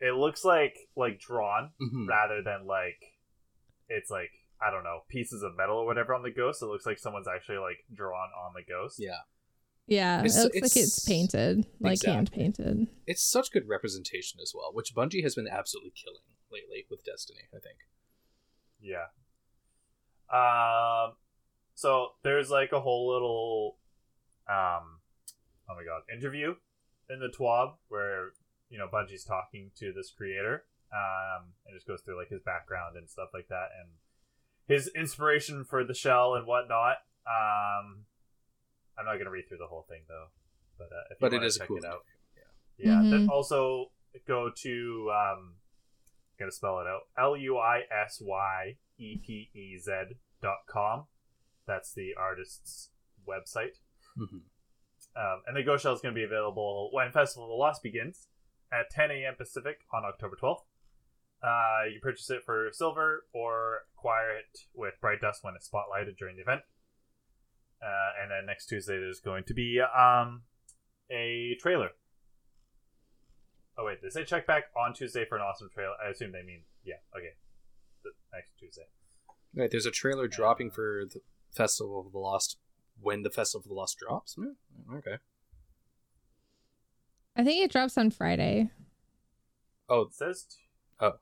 [0.00, 2.08] it looks like like drawn Mhm.
[2.08, 3.00] rather than like
[3.88, 6.62] it's like I don't know pieces of metal or whatever on the ghost.
[6.62, 8.96] It looks like someone's actually like drawn on the ghost.
[8.98, 9.20] Yeah,
[9.86, 12.86] Yeah, It's- it looks it's- like it's painted, like hand painted.
[13.06, 17.48] it's such good representation as well, which Bungie has been absolutely killing lately with Destiny.
[17.54, 17.78] I think.
[18.80, 19.06] Yeah.
[20.32, 21.16] Um.
[21.74, 23.78] So there's like a whole little,
[24.48, 25.00] um,
[25.68, 26.54] oh my god, interview
[27.08, 28.32] in the TWAB where
[28.70, 32.96] you know Bungie's talking to this creator, um, and just goes through like his background
[32.96, 33.90] and stuff like that, and
[34.66, 36.96] his inspiration for the shell and whatnot.
[37.26, 38.06] Um,
[38.98, 40.26] I'm not gonna read through the whole thing though,
[40.78, 42.04] but uh, if you But it wanna a check cool it out,
[42.78, 43.02] interview, yeah.
[43.02, 43.10] Mhm.
[43.10, 43.90] Then also
[44.26, 45.54] go to um,
[46.38, 47.02] gonna spell it out.
[47.18, 49.92] L U I S Y E P E Z
[50.40, 51.06] dot com.
[51.66, 52.90] That's the artist's
[53.28, 53.78] website.
[54.18, 54.42] Mhm.
[55.16, 57.82] Um, and the Ghost Shell is going to be available when Festival of the Lost
[57.82, 58.28] begins
[58.72, 59.34] at 10 a.m.
[59.36, 60.62] Pacific on October 12th.
[61.42, 66.16] Uh, you purchase it for silver or acquire it with Bright Dust when it's spotlighted
[66.18, 66.60] during the event.
[67.82, 70.42] Uh, and then next Tuesday there's going to be um,
[71.10, 71.90] a trailer.
[73.78, 75.94] Oh wait, they say check back on Tuesday for an awesome trailer.
[76.04, 77.32] I assume they mean yeah, okay,
[78.04, 78.82] the next Tuesday.
[79.54, 81.20] Right, there's a trailer dropping for the
[81.52, 82.58] Festival of the Lost
[83.00, 84.34] when the Festival of the Lost drops.
[84.34, 85.16] Hmm, Okay.
[87.36, 88.70] I think it drops on Friday.
[89.88, 90.42] Oh, It says.
[90.44, 90.56] T-
[91.02, 91.12] Oh.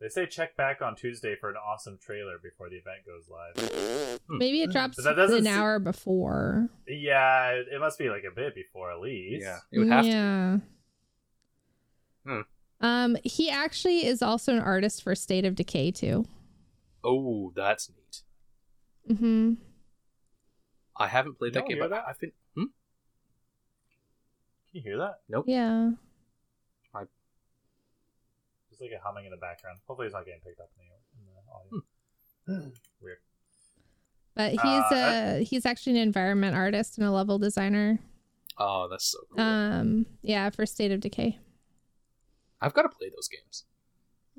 [0.00, 4.18] They say check back on Tuesday for an awesome trailer before the event goes live.
[4.28, 4.38] Hmm.
[4.38, 6.68] Maybe it drops that an se- hour before.
[6.86, 9.42] Yeah, it it must be like a bit before at least.
[9.44, 10.08] yeah, it would have to.
[10.10, 10.58] yeah.
[12.24, 12.40] Hmm.
[12.80, 16.24] Um, he actually is also an artist for State of Decay too.
[17.02, 19.16] Oh, that's neat.
[19.16, 19.54] Mm-hmm.
[20.96, 22.30] I haven't played that No, game, but not- I've been.
[24.78, 24.82] Hmm?
[24.82, 25.20] Can you hear that?
[25.28, 25.44] Nope.
[25.48, 25.90] Yeah.
[28.70, 29.78] There's like a humming in the background.
[29.86, 31.24] Hopefully, it's not getting picked up in the, in
[32.46, 32.72] the audio.
[33.02, 33.18] Weird.
[34.34, 37.98] But he's Uh, a he's actually an environment artist and a level designer.
[38.56, 39.40] Oh, that's so cool.
[39.44, 41.38] Um, yeah, for State of Decay.
[42.60, 43.64] I've got to play those games.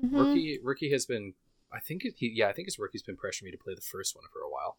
[0.02, 0.18] Mhm.
[0.18, 1.34] Rookie, Rookie has been.
[1.72, 3.80] I think it, he, yeah, I think his rookie's been pressuring me to play the
[3.82, 4.78] first one for a while.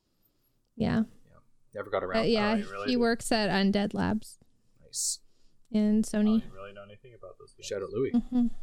[0.76, 1.38] Yeah, Yeah.
[1.76, 2.30] Never got Uh, around.
[2.30, 2.56] yeah.
[2.56, 3.00] you really he do.
[3.00, 4.39] works at Undead Labs
[4.84, 5.19] Nice.
[5.71, 6.41] In I Sony.
[6.41, 7.67] don't really know anything about those games.
[7.67, 8.12] Shout out Louis.
[8.12, 8.51] Mhm.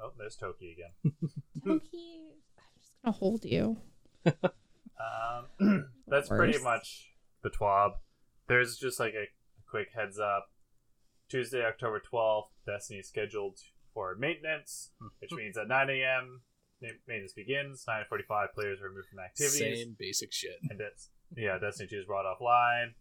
[0.00, 1.12] Oh, there's Toki again.
[1.66, 2.20] Toki,
[2.56, 3.76] I'm just gonna hold you.
[5.60, 7.92] Um, that's pretty much the TWAB.
[8.48, 9.26] There's just like a
[9.70, 10.50] quick heads up.
[11.28, 13.58] Tuesday, October 12th, Destiny is scheduled
[13.94, 16.40] for maintenance, which means at 9 a.m.
[16.80, 17.84] maintenance begins.
[17.88, 19.58] 9:45 players are removed from activities.
[19.84, 20.58] Same basic shit.
[20.68, 22.94] And it's yeah, Destiny 2 is brought offline.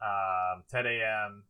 [0.00, 1.42] Um, 10 a.m.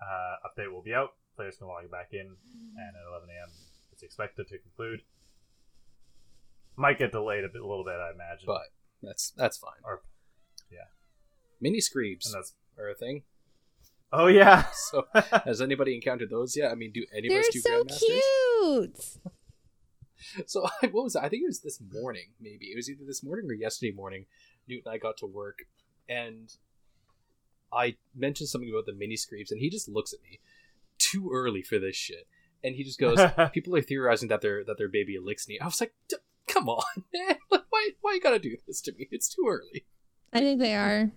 [0.00, 1.10] Uh, update will be out.
[1.36, 3.50] Players can log back in, and at 11 a.m.
[3.92, 5.02] it's expected to conclude.
[6.76, 8.46] Might get delayed a, bit, a little bit, I imagine.
[8.46, 8.62] But
[9.02, 9.80] that's that's fine.
[9.84, 10.02] or
[11.62, 12.34] Mini screebs
[12.78, 13.22] are a thing.
[14.12, 14.64] oh yeah.
[14.72, 15.04] So,
[15.44, 16.72] has anybody encountered those yet?
[16.72, 18.00] I mean, do any of They're us do so grandmasters?
[18.00, 19.00] cute.
[20.46, 21.22] So what was it?
[21.22, 24.26] I think it was this morning, maybe it was either this morning or yesterday morning.
[24.68, 25.60] Newt and I got to work,
[26.10, 26.50] and
[27.72, 30.40] I mentioned something about the mini screebs, and he just looks at me.
[30.98, 32.26] Too early for this shit,
[32.62, 33.18] and he just goes,
[33.52, 36.82] "People are theorizing that they're that their baby Eliksni." I was like, "D- "Come on,
[37.14, 37.36] man!
[37.50, 39.08] Like, why why you gotta do this to me?
[39.10, 39.86] It's too early."
[40.32, 41.10] I think they are.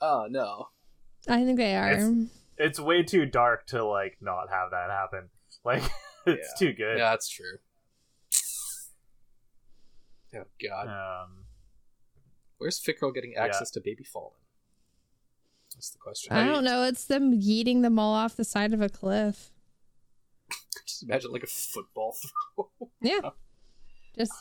[0.00, 0.68] Oh no,
[1.28, 1.92] I think they are.
[1.92, 5.30] It's- it's way too dark to like not have that happen.
[5.64, 5.82] Like
[6.26, 6.68] it's Yeah.
[6.68, 6.98] too good.
[6.98, 7.56] yeah, that's true.
[10.36, 10.88] Oh god,
[11.24, 11.44] Um,
[12.58, 13.44] where's Fikrul getting Yeah.
[13.44, 14.34] access to Baby Fallen?
[15.74, 16.32] That's the question.
[16.32, 16.82] I don't know.
[16.84, 19.50] It's them yeeting them all off the side of a cliff.
[20.86, 22.14] Just imagine like a football
[22.56, 22.68] throw.
[23.00, 23.30] Yeah.
[24.16, 24.32] Just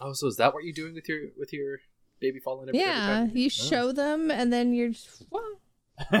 [0.00, 1.78] Oh, so is that what you're doing with your with your
[2.20, 2.68] baby falling?
[2.68, 3.06] Every, every yeah.
[3.06, 3.30] time?
[3.36, 3.48] You Oh.
[3.48, 5.42] show them and then you're just, "Whoa."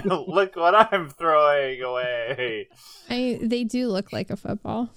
[0.26, 2.68] look what I'm throwing away.
[3.08, 4.90] I they do look like a football.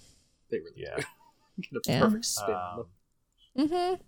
[0.50, 0.96] They really Yeah.
[0.98, 1.04] do.
[1.62, 2.00] Get a Yeah.
[2.02, 2.86] perfect spin Um.
[3.58, 4.02] Mm-hmm.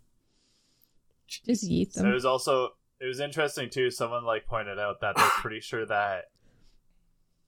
[1.27, 2.07] Just yeet them.
[2.07, 2.69] it was also
[3.03, 3.91] it was interesting too.
[3.91, 6.25] Someone like pointed out that they're pretty sure that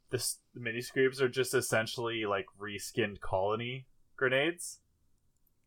[0.09, 3.85] this the mini screebs are just essentially like reskinned colony
[4.17, 4.79] grenades.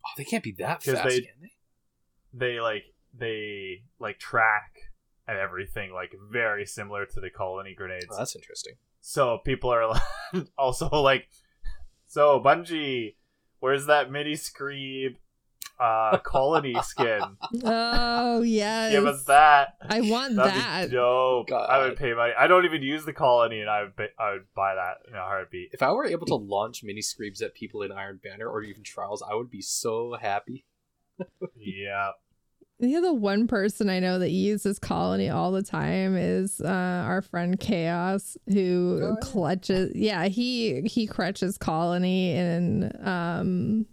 [0.07, 1.51] Oh, they can't be that fast, they- can they?
[2.35, 2.85] They like
[3.19, 4.77] they like track
[5.27, 8.07] and everything like very similar to the colony grenades.
[8.11, 8.75] Oh, that's interesting.
[9.01, 9.99] So people are
[10.59, 11.29] also like,
[12.07, 13.15] so Bungie,
[13.61, 15.17] where's that mini screeb
[15.81, 17.21] uh colony skin?
[17.65, 18.93] Oh yes.
[18.93, 19.75] Give us that.
[19.81, 20.91] I want That'd that.
[20.91, 21.51] be dope.
[21.53, 21.97] I would God.
[21.97, 22.33] pay money.
[22.39, 25.15] I don't even use the colony, and I would pay, I would buy that in
[25.15, 25.71] a heartbeat.
[25.73, 28.83] If I were able to launch mini screebs at people in Iron Banner or even
[28.83, 30.65] Trials, I would be so happy.
[31.57, 32.11] yeah.
[32.81, 36.69] The other one person I know that uses colony all the time is uh,
[37.07, 39.91] our friend Chaos, who Oh, clutches.
[39.97, 43.87] Yeah, he he crutches colony in um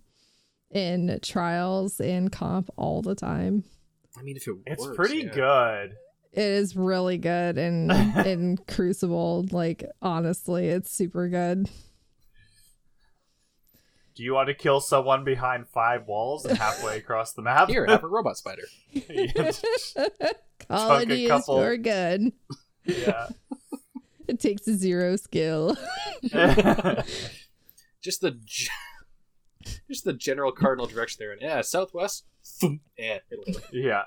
[0.76, 3.64] in trials and comp all the time.
[4.20, 5.32] I mean, if it It's works, pretty yeah.
[5.34, 5.96] good.
[6.34, 9.46] It is really good in in Crucible.
[9.52, 11.70] Like honestly, it's super good.
[14.16, 17.68] Do you want to kill someone behind five walls and halfway across the map?
[17.70, 18.64] Here, have a robot spider.
[20.70, 22.32] colony is couple- for good.
[22.86, 23.28] yeah.
[24.28, 25.76] It takes a zero skill.
[28.02, 28.68] Just the, g-
[29.90, 32.26] just the general cardinal direction there, and yeah, southwest.
[32.98, 33.20] Yeah,
[33.72, 34.04] yeah.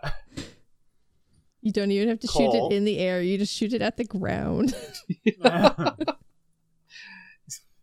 [1.60, 2.52] You don't even have to Cole.
[2.52, 3.20] shoot it in the air.
[3.20, 4.74] You just shoot it at the ground.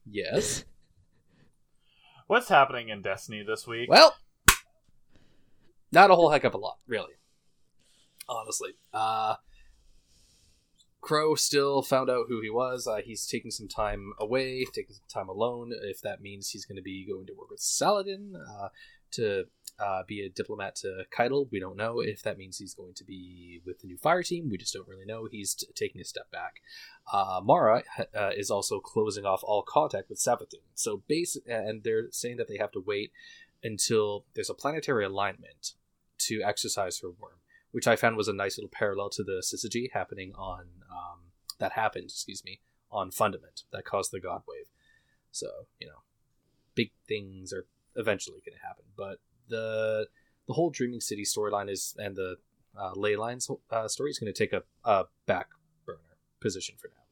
[0.06, 0.64] Yes.
[2.28, 3.90] What's happening in Destiny this week?
[3.90, 4.16] Well,
[5.92, 7.14] not a whole heck of a lot, really.
[8.28, 9.36] Honestly, uh,
[11.06, 12.88] Crow still found out who he was.
[12.88, 15.72] Uh, he's taking some time away, taking some time alone.
[15.72, 18.70] If that means he's going to be going to work with Saladin uh,
[19.12, 19.46] to
[19.80, 22.00] uh, be a diplomat to Caiatl, we don't know.
[22.00, 24.88] If that means he's going to be with the new fire team, we just don't
[24.88, 25.28] really know.
[25.32, 26.56] He's t- taking a step back.
[27.14, 27.84] Uh, Mara
[28.18, 30.64] uh, is also closing off all contact with Savathun.
[30.74, 33.12] So base, and they're saying that they have to wait
[33.64, 35.74] until there's a planetary alignment
[36.18, 37.38] to exercise her worm,
[37.76, 41.20] which I found was a nice little parallel to the syzygy happening on um,
[41.60, 44.68] that happened, excuse me, on Fundament that caused the God Wave.
[45.32, 45.48] So
[45.82, 46.04] you know,
[46.74, 47.66] big things are
[47.98, 50.08] eventually going to happen, but the
[50.48, 52.38] the whole Dreaming City storyline is and the
[52.80, 55.50] uh, ley lines uh, story is going to take a, a back
[55.86, 56.00] burner
[56.40, 57.04] position for now.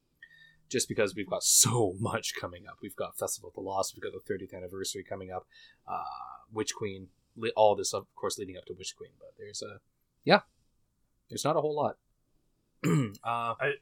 [0.70, 4.02] Just because we've got so much coming up, we've got Festival of the Lost, we've
[4.02, 5.46] got the 30th anniversary coming up,
[5.86, 6.04] uh,
[6.54, 7.10] Witch Queen,
[7.58, 9.12] all this of course leading up to Witch Queen.
[9.20, 9.82] But there's a
[10.26, 10.42] yeah,
[11.30, 11.98] there's not a whole lot.
[12.86, 13.74] uh, I-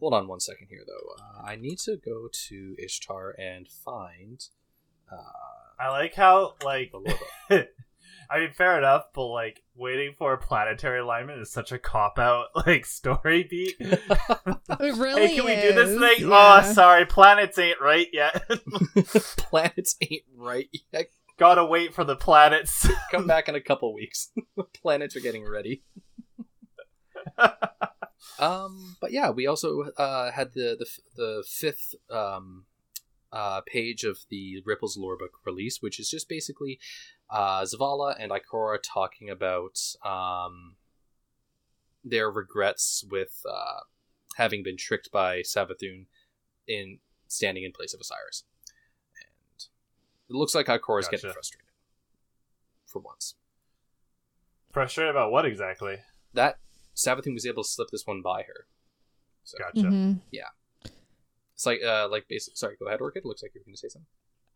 [0.00, 1.14] hold on one second here though.
[1.22, 4.44] Uh, I need to go to Ishtar and find
[5.12, 5.16] uh,
[5.78, 6.92] I like how like.
[8.30, 12.18] I mean fair enough, but like waiting for a planetary alignment is such a cop
[12.18, 13.76] out like story beat.
[14.80, 16.28] It really hey, can we do this thing?
[16.30, 16.62] yeah.
[16.64, 18.42] Oh, sorry, planets ain't right yet.
[19.36, 21.10] Planets ain't right yet.
[21.36, 22.88] Gotta wait for the planets.
[23.10, 24.30] Come back in a couple weeks.
[24.72, 25.82] Planets are getting ready.
[28.38, 32.66] um, but yeah, we also uh, had the the, the fifth um,
[33.32, 36.78] uh, page of the Ripples lore book release, which is just basically
[37.28, 40.76] uh, Zavala and Ikora talking about um,
[42.04, 43.80] their regrets with uh,
[44.36, 46.06] having been tricked by Savathun
[46.68, 48.44] in standing in place of Osiris.
[50.28, 51.66] And it looks like Ikora's getting frustrated
[52.86, 53.34] for once.
[54.72, 55.96] Frustrated about what exactly?
[56.32, 56.58] that
[56.96, 58.66] Savathun was able to slip this one by her.
[59.44, 59.86] So Gotcha.
[59.86, 60.20] Mhm.
[61.54, 63.24] it's like uh like basic sorry, go ahead, Orchid.
[63.24, 64.06] Looks like you're gonna say something.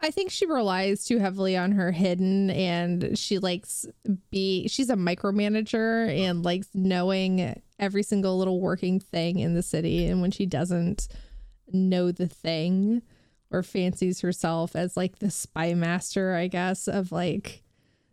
[0.01, 3.87] I think she relies too heavily on her hidden and she likes
[4.31, 10.07] be she's a micromanager and likes knowing every single little working thing in the city
[10.07, 11.09] and when she doesn't
[11.73, 13.03] know the thing
[13.51, 17.63] or fancies herself as like the spy master I guess of like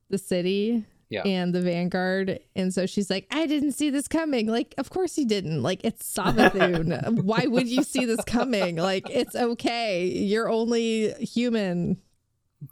[0.09, 1.23] the city Yeah.
[1.25, 2.39] and the vanguard.
[2.55, 4.47] And so she's like I didn't see this coming.
[4.47, 5.61] Like of course you didn't.
[5.63, 7.21] Like it's Savathun.
[7.23, 8.75] Why would you see this coming?
[8.77, 10.05] Like it's okay.
[10.05, 11.97] You're only human.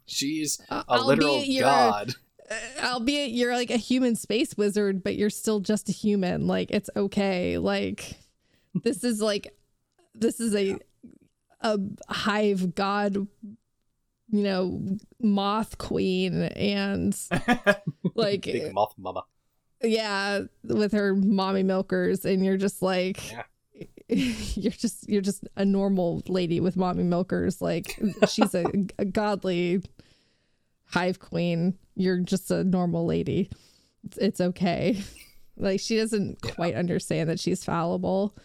[0.06, 2.14] She's Uh, a literal albeit god.
[2.50, 2.56] uh,
[2.94, 6.48] albeit you're like a human space wizard but you're still just a human.
[6.48, 7.58] Like it's okay.
[7.58, 8.16] Like
[8.84, 9.54] this is like
[10.16, 10.78] this is a
[11.64, 13.28] a hive god you
[14.44, 14.82] know
[15.22, 17.16] moth queen and
[18.16, 19.24] like Big moth mama.
[19.82, 23.44] yeah with her mommy milkers and you're just like Yeah.
[24.10, 28.00] you're just you're just a normal lady with mommy milkers like
[28.30, 28.66] she's a,
[29.00, 29.82] a godly
[30.86, 33.50] hive queen you're just a normal lady
[34.04, 35.02] it's, it's okay
[35.58, 36.52] like she doesn't Yeah.
[36.52, 38.36] quite understand that she's fallible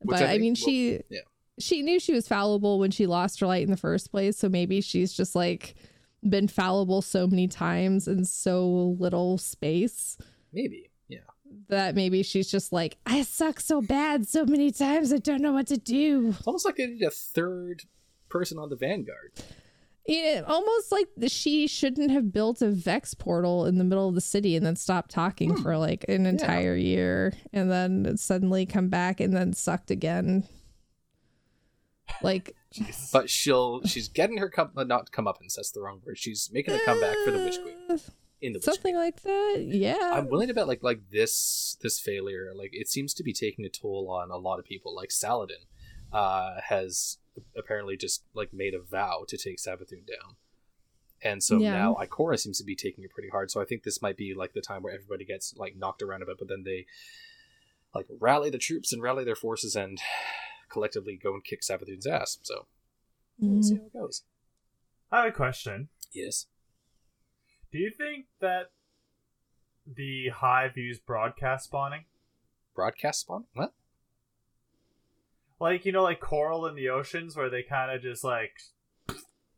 [0.00, 1.20] Which but I i, mean will- she yeah.
[1.58, 4.48] She knew she was fallible when she lost her light in the first place so
[4.48, 5.74] maybe she's just like
[6.28, 10.16] been fallible so many times in so little space
[10.54, 10.90] Maybe.
[11.08, 11.18] Yeah.
[11.68, 15.52] that maybe she's just like, I suck so bad so many times, I don't know
[15.52, 16.28] what to do.
[16.38, 17.82] It's almost like they need a third
[18.28, 19.32] person on the Vanguard.
[20.06, 24.14] Yeah, almost like the- she shouldn't have built a Vex portal in the middle of
[24.14, 25.62] the city and then stopped talking hmm.
[25.62, 30.44] for like an entire year and then suddenly come back and then sucked again.
[32.22, 33.10] Like, Jesus.
[33.12, 36.18] But she'll she's getting her come uh, not come up and that's the wrong word.
[36.18, 37.98] She's making a comeback for the Witch Queen uh,
[38.40, 38.96] in the Witch something Queen.
[38.96, 39.64] like that.
[39.66, 40.10] Yeah.
[40.12, 43.64] I'm willing to bet like like this this failure like it seems to be taking
[43.64, 44.94] a toll on a lot of people.
[44.94, 45.66] Like Saladin
[46.12, 47.18] uh, has
[47.56, 50.36] apparently just like made a vow to take Savathun down,
[51.22, 51.72] and so Yeah.
[51.72, 53.50] now Ikora seems to be taking it pretty hard.
[53.50, 56.22] So I think this might be like the time where everybody gets like knocked around
[56.22, 56.86] a bit, but then they
[57.94, 59.98] like rally the troops and rally their forces and
[60.74, 62.38] collectively go and kick Savathun's ass.
[62.42, 62.66] So
[63.38, 63.78] we'll see Mhm.
[63.80, 64.24] how it goes.
[65.10, 65.88] I have a question.
[66.12, 66.46] Yes.
[67.72, 68.70] Do you think that
[69.86, 72.04] the Hive use broadcast spawning?
[72.74, 73.46] Broadcast spawn?
[73.54, 73.72] What?
[75.60, 78.52] Like you know, like coral in the oceans, where they kind of just like,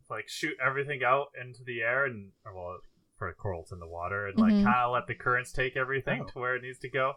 [0.09, 2.79] like shoot everything out into the air, and or well,
[3.17, 4.63] for corals in the water, and like Mhm.
[4.63, 6.27] kind of let the currents take everything Oh.
[6.27, 7.15] to where it needs to go.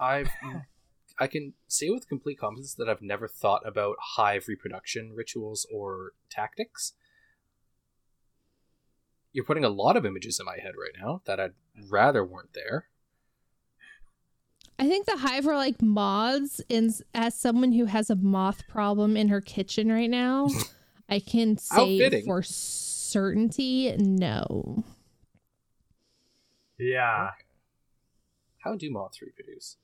[0.00, 0.28] I've
[1.18, 6.12] I can say with complete confidence that I've never thought about hive reproduction rituals or
[6.30, 6.92] tactics.
[9.32, 11.54] You're putting a lot of images in my head right now that I'd
[11.90, 12.86] rather weren't there.
[14.78, 19.16] I think the hive are like moths, and as someone who has a moth problem
[19.16, 20.48] in her kitchen right now,
[21.08, 24.84] I can say for certainty no.
[26.78, 27.30] Yeah,
[28.58, 29.78] How do moths reproduce?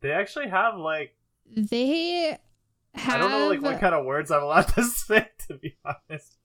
[0.00, 1.14] They actually have like
[1.54, 2.38] They
[2.94, 3.14] have.
[3.14, 6.36] I don't know like what kind of words I'm allowed to say to be honest.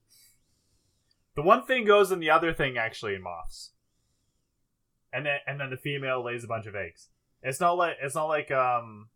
[1.36, 3.72] The one thing goes in the other thing actually in moths.
[5.12, 7.10] And then and then the female lays a bunch of eggs.
[7.41, 9.10] It's not like it's not like um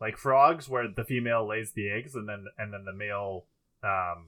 [0.00, 3.46] like frogs where the female lays the eggs and then and then the male
[3.82, 4.26] um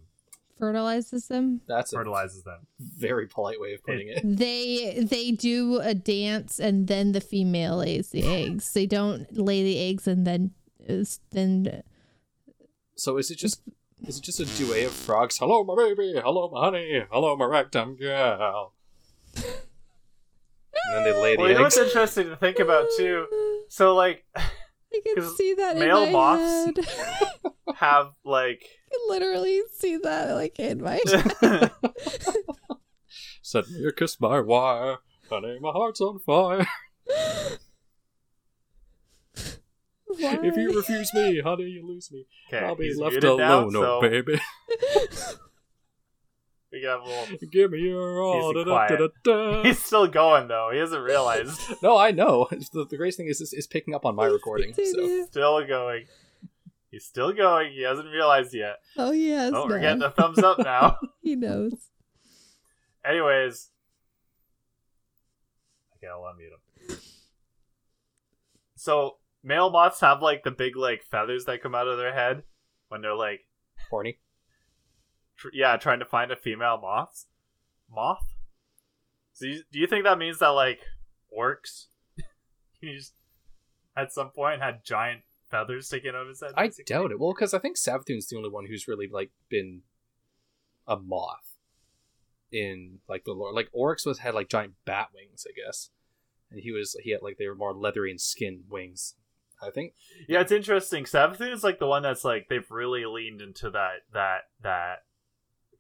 [0.63, 1.61] fertilizes them.
[1.67, 2.69] That's a fertilizes them.
[2.79, 4.21] very polite way of putting it.
[4.23, 8.73] They they do a dance and then the female lays the eggs.
[8.73, 10.53] They don't lay the eggs and then
[11.33, 11.83] then
[12.95, 13.63] So is it just
[14.07, 15.39] is it just a duet of frogs?
[15.39, 16.15] Hello, my baby.
[16.23, 17.07] Hello, my honey.
[17.11, 18.73] Hello, my rectum girl.
[19.35, 19.45] And
[20.95, 23.27] then they lay the Well, you know what's interesting to think about too?
[23.69, 27.53] So like I can see that male in my moths- head.
[27.77, 31.71] have like I can literally see that like in my head.
[33.43, 34.99] Send me a kiss, by wire.
[35.29, 36.67] Honey, my heart's on fire.
[40.19, 42.27] If you refuse me, honey, you lose me.
[42.49, 44.33] okay, I'll be left muted now, alone, oh, so oh baby.
[46.73, 48.51] we can have a little Give me your all.
[48.51, 48.99] Easy, da, da, quiet.
[48.99, 49.63] da, da, da.
[49.63, 50.71] He's still going though.
[50.73, 51.59] He hasn't realized.
[51.83, 52.49] No, I know.
[52.51, 54.75] The, the greatest thing is is, is picking up on my recording.
[54.75, 56.07] So still going.
[56.93, 57.73] He's still going.
[57.73, 58.77] He hasn't realized yet.
[58.99, 59.99] Oh yes, oh, we're man.
[59.99, 60.99] getting a thumbs up now.
[61.23, 61.89] he knows.
[63.03, 63.71] Anyways.
[65.97, 66.99] Okay, I'll unmute him.
[68.75, 72.43] So, male moths have like the big like feathers that come out of their head
[72.89, 73.41] when they're like,
[73.89, 74.19] horny.
[75.39, 77.25] tr- yeah, trying to find a female moth.
[77.91, 78.35] Moth.
[79.33, 80.81] So, you, do you think that means that like
[81.31, 81.87] Oryx,
[82.81, 83.15] he just
[83.97, 85.23] at some point had giant
[85.53, 86.51] feathers sticking out of his head?
[86.57, 86.93] I basically?
[86.93, 87.21] doubt it.
[87.21, 89.83] Well, because I think Savathun's the only one who's really like been
[90.89, 91.57] a moth
[92.51, 93.53] in like the lore.
[93.53, 95.91] Like Oryx was had like giant bat wings, I guess,
[96.51, 99.15] and he was he had like they were more leathery and skin wings.
[99.65, 99.95] I think.
[100.29, 101.05] Yeah, it's interesting.
[101.05, 105.05] Savathun is like the one that's like they've really leaned into that that that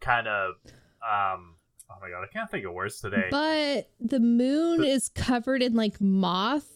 [0.00, 0.54] kind of
[1.02, 1.56] um
[1.90, 3.26] oh my god, I can't think of words today.
[3.30, 6.68] But the moon The- is covered in like moth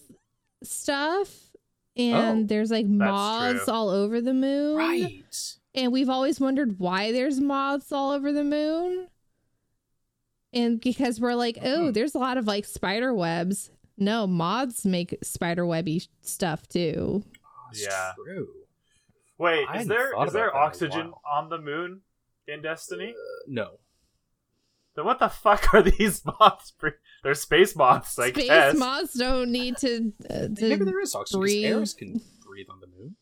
[0.63, 1.46] stuff.
[1.97, 3.73] And Oh, there's like moths true.
[3.73, 4.77] all over the moon.
[4.77, 5.23] Right.
[5.73, 9.07] And we've always wondered why there's moths all over the moon.
[10.53, 11.91] And because we're like, oh, Hmm.
[11.91, 13.71] there's a lot of like spider webs.
[13.97, 17.23] No, moths make spider webby stuff too.
[17.71, 18.13] It's Yeah.
[18.23, 18.47] True.
[19.39, 21.57] Wait, I is hadn't there thought is there about that in a oxygen on the
[21.59, 22.01] moon
[22.47, 23.09] in Destiny?
[23.11, 23.79] Uh, no.
[24.97, 26.71] Then what the fuck are these moths?
[26.71, 28.75] bre- They're space moths, I Space guess.
[28.75, 30.11] moths don't need to.
[30.29, 31.39] Uh, to Maybe there is oxygen.
[31.39, 31.65] 'cause breathe.
[31.65, 33.15] Eris can breathe on the moon.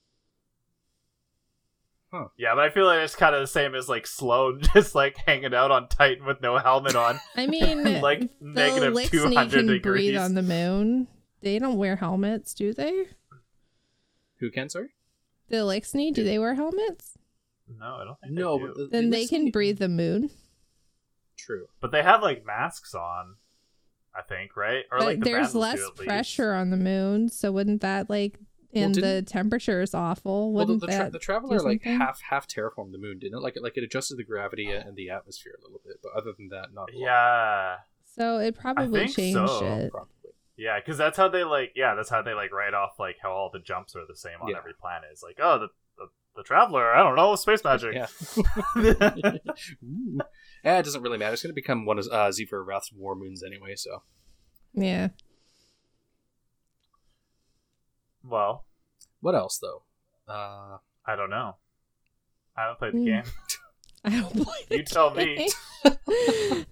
[2.38, 5.18] yeah, but I feel like it's kind of the same as like Sloane, just like
[5.28, 9.36] hanging out on Titan with no helmet on, I mean, like the negative two Eliksni
[9.36, 9.82] hundred can degrees.
[10.12, 11.08] breathe on the moon.
[11.42, 13.08] They don't wear helmets, do they?
[14.40, 14.70] Who can?
[14.70, 14.90] Sorry.
[15.50, 17.18] The Eliksni, do they wear helmets?
[17.68, 18.68] No, I don't think No, they do.
[18.70, 20.30] but the, Then the they can breathe the moon.
[21.38, 21.68] True.
[21.82, 23.36] But they have like masks on.
[24.18, 24.86] I think, right?
[24.92, 28.40] Or but like the there's less do, pressure on the moon, so wouldn't that like
[28.76, 30.52] and the temperature is awful?
[30.52, 33.42] The, Wouldn't the, tra- that the traveler like half half terraformed the moon, didn't it?
[33.42, 36.50] Like like it adjusted the gravity and the atmosphere a little bit, but other than
[36.50, 36.90] that, not.
[36.94, 39.66] Yeah, so it probably think changed so.
[39.66, 39.92] it.
[39.92, 40.32] probably.
[40.58, 41.72] yeah, because that's how they like.
[41.76, 44.42] Yeah, that's how they like write off like how all the jumps are the same
[44.42, 44.58] on Yeah.
[44.58, 45.10] every planet.
[45.12, 45.68] It's like, oh, the
[45.98, 46.08] the,
[46.38, 46.94] the traveler.
[46.94, 47.96] I don't know, space magic.
[47.96, 48.08] Yeah.
[50.66, 50.70] Ooh.
[50.70, 51.34] Yeah, it doesn't really matter.
[51.34, 54.02] It's going to become one of uh, Xivu Arath's war moons anyway, so.
[54.74, 55.10] Yeah.
[58.24, 58.66] well,
[59.22, 59.84] What else, though?
[60.28, 61.58] Uh, I don't know.
[62.58, 63.06] I haven't played the Hmm.
[63.06, 63.24] game.
[64.06, 65.50] I don't play the You tell me.
[65.84, 66.66] do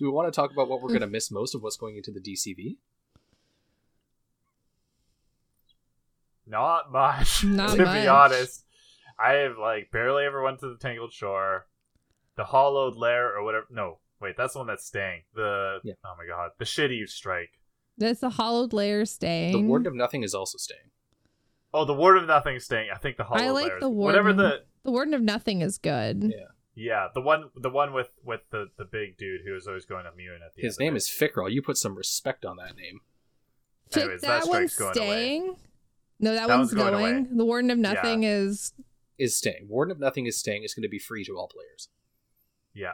[0.00, 2.10] we want to talk about what we're going to miss most of what's going into
[2.12, 2.76] the DCV?
[6.46, 7.94] Not much, Not to much.
[7.94, 8.64] be honest.
[9.18, 11.66] I have like barely ever went to the Tangled Shore,
[12.36, 13.66] the Hollowed Lair, or whatever.
[13.70, 15.22] No, wait, that's the one that's staying.
[15.34, 15.94] The Yeah.
[16.04, 17.58] oh my god, the shitty strike.
[17.96, 19.52] That's the Hollowed Lair staying.
[19.52, 20.90] The Warden of Nothing is also staying.
[21.72, 22.88] Oh, the Ward of Nothing is staying.
[22.94, 23.76] I think the Hollowed I like Lair.
[23.76, 24.36] is- the whatever Warden.
[24.50, 26.22] the The Warden of Nothing is good.
[26.24, 26.46] Yeah.
[26.74, 30.06] yeah the one the one with with the the big dude who is always going
[30.06, 31.50] immune at the His end of name is Fikrul.
[31.52, 33.00] You put some respect on that name.
[33.90, 35.38] Fit- Anyways, that that, one's strike's going away.
[36.20, 37.16] No, that, That one's one's going going.
[37.16, 37.26] away.
[37.32, 38.72] The Warden of Nothing is
[39.18, 39.66] Is staying.
[39.68, 40.62] Warden of Nothing is staying.
[40.64, 41.88] It's going to be free to all players.
[42.74, 42.92] Yeah,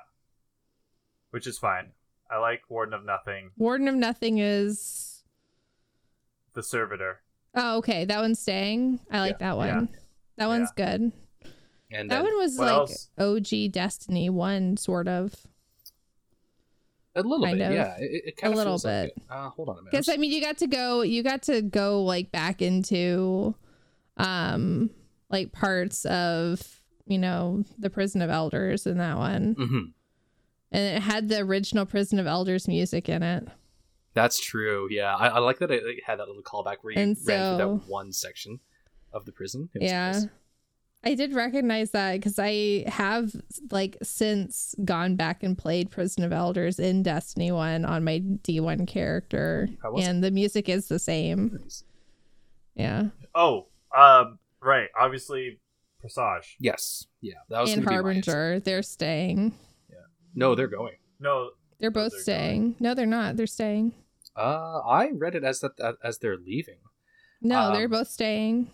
[1.30, 1.92] which is fine.
[2.30, 5.22] I like Warden of Nothing, Warden of Nothing is
[6.54, 7.20] the Servitor.
[7.54, 8.04] Oh, okay.
[8.04, 9.00] That one's staying.
[9.10, 9.66] I like that one.
[9.92, 9.98] Yeah.
[10.36, 11.12] That one's good.
[11.92, 13.08] And That then one was like else?
[13.18, 15.34] OG Destiny one, sort of.
[17.16, 17.72] a little kind bit, of.
[17.74, 17.96] yeah.
[17.98, 19.16] It, it kind A of little feels like bit.
[19.16, 19.22] it.
[19.28, 19.90] Uh, hold on a minute.
[19.90, 21.02] Because I mean, you got to go.
[21.02, 23.56] You got to go like back into,
[24.16, 24.90] um,
[25.28, 26.79] like parts of
[27.10, 29.92] you know the Prison of Elders in that one, Mhm.
[30.72, 33.48] and it had the original Prison of Elders music in it.
[34.14, 34.88] That's true.
[34.90, 37.56] Yeah, I, I like that it, it had that little callback where you And ran
[37.58, 38.60] through that one section
[39.12, 39.68] of the prison.
[39.74, 40.12] It was Yeah.
[40.12, 40.26] nice.
[41.02, 43.32] I did recognize that because I have
[43.70, 48.86] like since gone back and played Prison of Elders in Destiny 1 on my D1
[48.86, 49.68] character.
[49.82, 51.58] How was And the music is the same.
[51.62, 51.84] Nice.
[52.74, 53.04] Yeah.
[53.34, 54.88] Oh, um, right.
[54.98, 55.58] Obviously,
[56.00, 56.56] Presage.
[56.60, 57.06] Yes.
[57.20, 57.34] Yeah.
[57.48, 58.30] That was And gonna be my answer.
[58.32, 59.54] Harbinger, they're staying.
[59.88, 59.96] Yeah.
[60.34, 60.96] No, they're going.
[61.18, 62.76] No, They're both they're staying.
[62.80, 63.36] No, they're not.
[63.36, 63.94] They're staying.
[64.36, 66.78] Uh, I read it as that as they're leaving.
[67.42, 68.70] No, they're Um, both staying.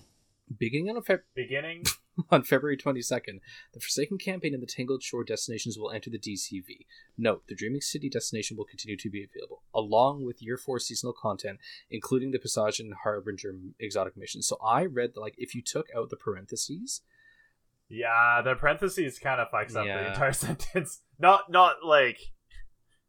[0.58, 1.84] Beginning on, Feb- beginning.
[2.30, 3.40] on February 22nd,
[3.74, 6.86] the Forsaken campaign and the Tangled Shore destinations will enter the DCV.
[7.18, 11.12] Note, the Dreaming City destination will continue to be available, along with Year 4 seasonal
[11.12, 11.58] content,
[11.90, 14.46] including the Presage and Harbinger exotic missions.
[14.46, 17.02] So I read, that, like, if you took out the parentheses,
[17.88, 21.00] Yeah, the parentheses kind of fucks up the entire sentence.
[21.18, 22.18] Not not like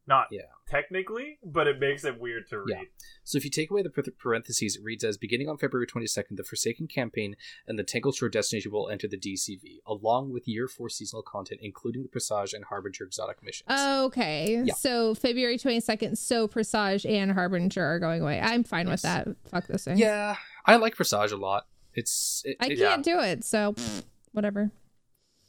[0.09, 0.43] not Yeah.
[0.69, 2.69] technically, but it makes it weird to read.
[2.69, 2.81] Yeah.
[3.25, 6.45] So if you take away the parentheses, it reads as beginning on February 22nd, the
[6.45, 7.35] Forsaken campaign
[7.67, 11.59] and the Tangled Shore destination will enter the DCV, along with Year 4 seasonal content,
[11.61, 13.69] including the Presage and Harbinger exotic missions.
[13.69, 14.61] Okay.
[14.63, 14.75] Yeah.
[14.75, 18.39] So February 22nd, so Presage and Harbinger are going away.
[18.39, 19.27] I'm fine with that.
[19.51, 19.97] Fuck this thing.
[19.97, 21.65] yeah, I like Presage a lot.
[21.95, 24.71] It's it, I it- can't do it, so pfft, whatever.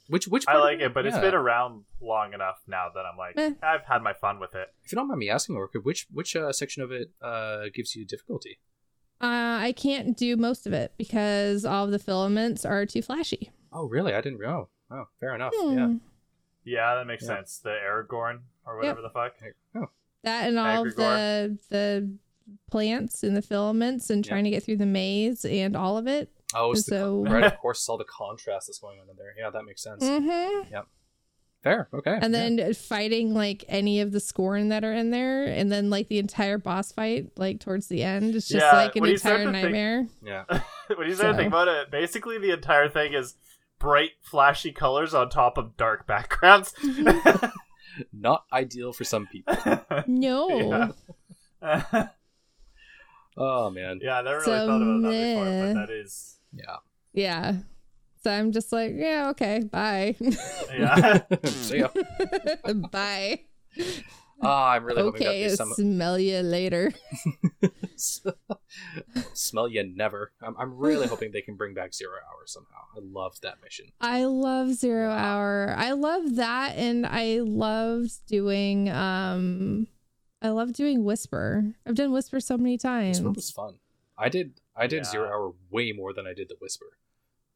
[0.09, 3.05] which which I part of like it, but it's been around long enough now that
[3.05, 3.53] I'm like, Eh.
[3.63, 4.69] I've had my fun with it.
[4.85, 7.95] If you don't mind me asking, Orchid, which which uh, section of it uh, gives
[7.95, 8.59] you difficulty?
[9.21, 13.51] Uh, I can't do most of it because all of the filaments are too flashy.
[13.73, 14.15] Oh, really?
[14.15, 14.69] I didn't know.
[14.91, 15.53] Oh, fair enough.
[15.55, 15.87] Yeah.
[15.87, 15.97] Hmm.
[16.65, 17.37] Yeah, that makes Yeah.
[17.37, 17.59] sense.
[17.59, 19.33] The Aragorn or whatever the fuck.
[19.75, 19.87] Oh,
[20.23, 22.17] That and all of the the
[22.71, 24.31] plants and the filaments and Yeah.
[24.31, 26.31] trying to get through the maze and all of it.
[26.55, 27.45] Oh it's the- So- right.
[27.45, 29.35] Of course, it's all the contrast that's going on in there.
[29.39, 30.03] Yeah, that makes sense.
[30.05, 30.73] Mm-hmm.
[30.73, 30.87] Yep.
[31.63, 31.89] Fair.
[31.93, 32.13] Okay.
[32.23, 32.41] And yeah.
[32.57, 36.19] then fighting like any of the scorn that are in there, and then like the
[36.21, 39.41] entire boss fight, like towards the end, it's just Yeah, like an when you start
[39.41, 40.07] entire to think- nightmare.
[40.23, 40.45] yeah.
[40.97, 43.35] when you start to think about it, basically the entire thing is
[43.81, 46.75] bright, flashy colors on top of dark backgrounds.
[48.13, 49.57] Not ideal for some people.
[50.07, 50.95] No.
[53.37, 54.01] Oh man.
[54.03, 55.73] yeah, I never really So, thought about that before, meh.
[55.75, 56.77] but that is Yeah.
[57.13, 57.57] Yeah.
[58.23, 60.17] So I'm just like, yeah, okay, bye.
[60.77, 61.21] yeah.
[61.45, 61.89] See ya.
[62.91, 63.41] bye.
[64.41, 66.93] Oh, I'm really hoping okay, that some smell you later.
[69.35, 70.33] smell you never.
[70.43, 72.83] I'm, I'm really hoping they can bring back Zero Hour somehow.
[72.97, 73.87] I loved that mission.
[74.01, 75.25] I love Zero Yeah.
[75.25, 75.75] Hour.
[75.77, 79.89] I love that and I loved doing um
[80.41, 81.75] I love doing Whisper.
[81.87, 83.21] I've done Whisper so many times.
[83.21, 83.75] Whisper was fun.
[84.17, 85.11] I did I did Yeah.
[85.11, 86.99] Zero Hour way more than I did the Whisper,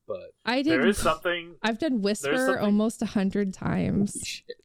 [0.07, 4.13] but I did is something I've done Whisper something- almost a hundred times.
[4.15, 4.57] holy shit.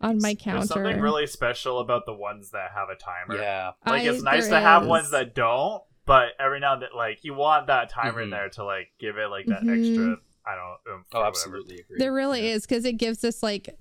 [0.00, 0.58] on my counter.
[0.58, 0.84] There's counter.
[0.86, 3.36] something really special about the ones that have a timer.
[3.40, 3.70] Yeah.
[3.86, 6.88] Like I- it's nice to there have ones that don't, but every now and then,
[6.92, 8.32] like you want that timer in Mhm.
[8.32, 9.78] there to like give it like that Mhm.
[9.78, 10.16] extra.
[10.44, 10.92] I don't know.
[10.92, 11.98] oomph Oh, absolutely agree.
[11.98, 12.54] There really Yeah.
[12.54, 13.78] is because it gives us like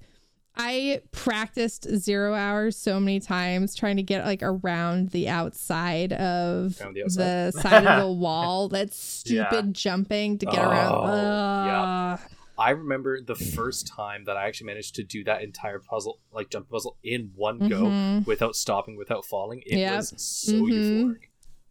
[0.57, 6.77] I practiced zero hours so many times trying to get like around the outside of
[6.77, 8.69] the the, side of the wall.
[8.69, 9.71] That's stupid Yeah.
[9.71, 11.65] jumping to get Oh, around.
[11.67, 12.17] yeah.
[12.57, 16.49] I remember the first time that I actually managed to do that entire puzzle, like
[16.49, 18.25] jump puzzle, in one go Mhm.
[18.25, 19.61] without stopping, without falling.
[19.65, 19.95] It Yep.
[19.97, 20.69] was so Mhm.
[20.71, 21.17] euphoric.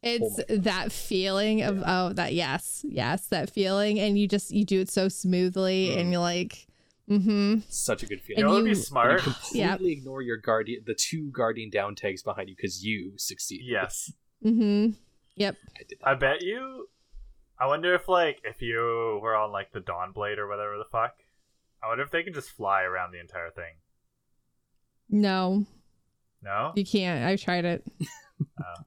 [0.02, 4.66] It's my that feeling of oh that yes yes that feeling and you just you
[4.66, 5.98] do it so smoothly Mm.
[5.98, 6.66] and you're like
[7.08, 8.42] mm-hmm Such a good You feeling.
[8.44, 9.20] know what would be And you smart?
[9.22, 9.80] completely Yep.
[9.98, 13.60] ignore your guardian, the two guardian down tags behind you because you succeed.
[13.64, 14.12] Yes.
[14.44, 14.90] mm-hmm
[15.36, 15.98] yep I did.
[16.04, 16.88] I bet you.
[17.58, 20.84] I wonder if like if you were on like the Dawn Blade or whatever the
[20.90, 21.14] fuck.
[21.82, 23.74] I wonder if they can just fly around the entire thing.
[25.10, 25.66] no
[26.42, 26.72] No.
[26.74, 27.84] you can't I tried it
[28.40, 28.82] Oh,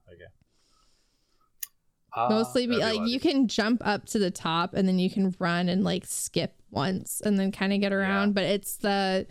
[2.18, 5.34] Ah, mostly be, like you can jump up to the top and then you can
[5.38, 8.32] run and like skip once and then kind of get around Yeah.
[8.34, 9.26] but it's the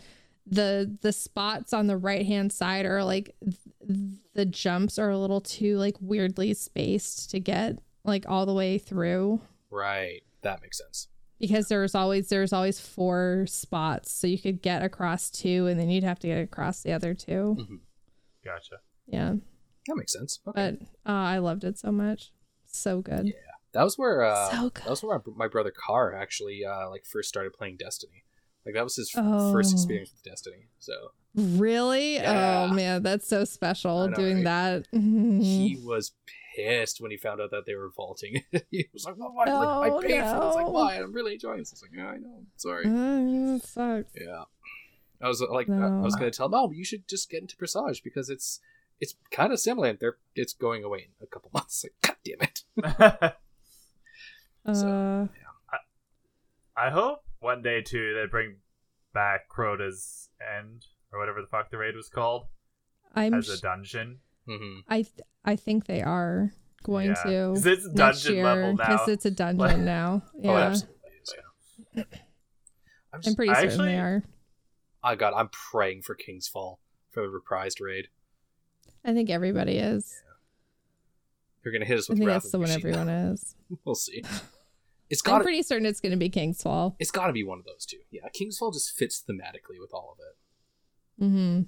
[0.46, 5.18] the the spots on the right hand side are like th- the jumps are a
[5.18, 10.22] little too like weirdly spaced to get like all the way through right.
[10.42, 11.08] That makes sense.
[11.38, 15.90] because there's always there's always four spots so you could get across two and then
[15.90, 17.56] you'd have to get across the other two
[18.44, 18.76] Gotcha.
[19.06, 19.34] yeah
[19.86, 20.40] That makes sense.
[20.48, 20.76] Okay.
[21.04, 22.32] but uh, i loved it so much
[22.78, 23.32] so good Yeah.
[23.72, 27.04] That was where uh, So that was where my, my brother Carr actually uh, like
[27.04, 28.24] first started playing Destiny.
[28.64, 29.52] Like that was his Oh.
[29.52, 30.68] first experience with Destiny.
[30.78, 30.92] So
[31.34, 32.14] Really?
[32.14, 32.66] Yeah.
[32.70, 34.44] Oh man, that's so special know, doing right?
[34.44, 34.86] that.
[34.92, 36.12] He was
[36.56, 38.42] pissed when he found out that they were vaulting.
[38.70, 39.44] he was like, "Well, why?
[39.44, 40.54] like, Oh, I paid for this.
[40.56, 40.72] Like, no.
[40.72, 40.96] why?
[40.96, 42.42] I'm really enjoying this." I was like, "Yeah, I know.
[42.56, 44.12] Sorry." Uh, sucks.
[44.18, 44.44] Yeah.
[45.22, 46.00] I was uh, like, I No.
[46.00, 48.60] was gonna tell him, "Oh, you should just get into Presage because it's
[49.00, 49.88] it's kind of similar.
[49.90, 53.34] and They're it's going away in a couple months." Like, God damn it!
[54.66, 55.26] Uh,
[56.76, 58.56] I hope one day too they bring
[59.14, 60.28] back Crota's
[60.58, 62.44] End or whatever the fuck the raid was called
[63.14, 63.32] I'm.
[63.34, 64.18] as a sh- dungeon.
[64.46, 67.14] hmm I th- I think they are going Yeah.
[67.24, 67.94] to 'Cause it's next
[68.24, 68.76] dungeon year level now.
[68.76, 70.22] because it's a dungeon Like- now.
[70.34, 70.98] Oh, Yeah, absolutely
[73.12, 74.22] I'm, I'm pretty I certain actually- they are.
[75.02, 75.32] I got.
[75.34, 76.80] I'm praying for King's Fall
[77.10, 78.08] for the reprised raid.
[79.04, 80.22] I think everybody is.
[81.64, 82.78] You're gonna hit us I with think that's the one Machine.
[82.86, 83.54] everyone is.
[83.84, 84.22] We'll see.
[85.10, 86.96] It's I'm pretty certain it's going to be King's Fall.
[86.98, 87.98] It's got to be one of those two.
[88.10, 91.24] Yeah, King's Fall just fits thematically with all of it.
[91.26, 91.60] hmm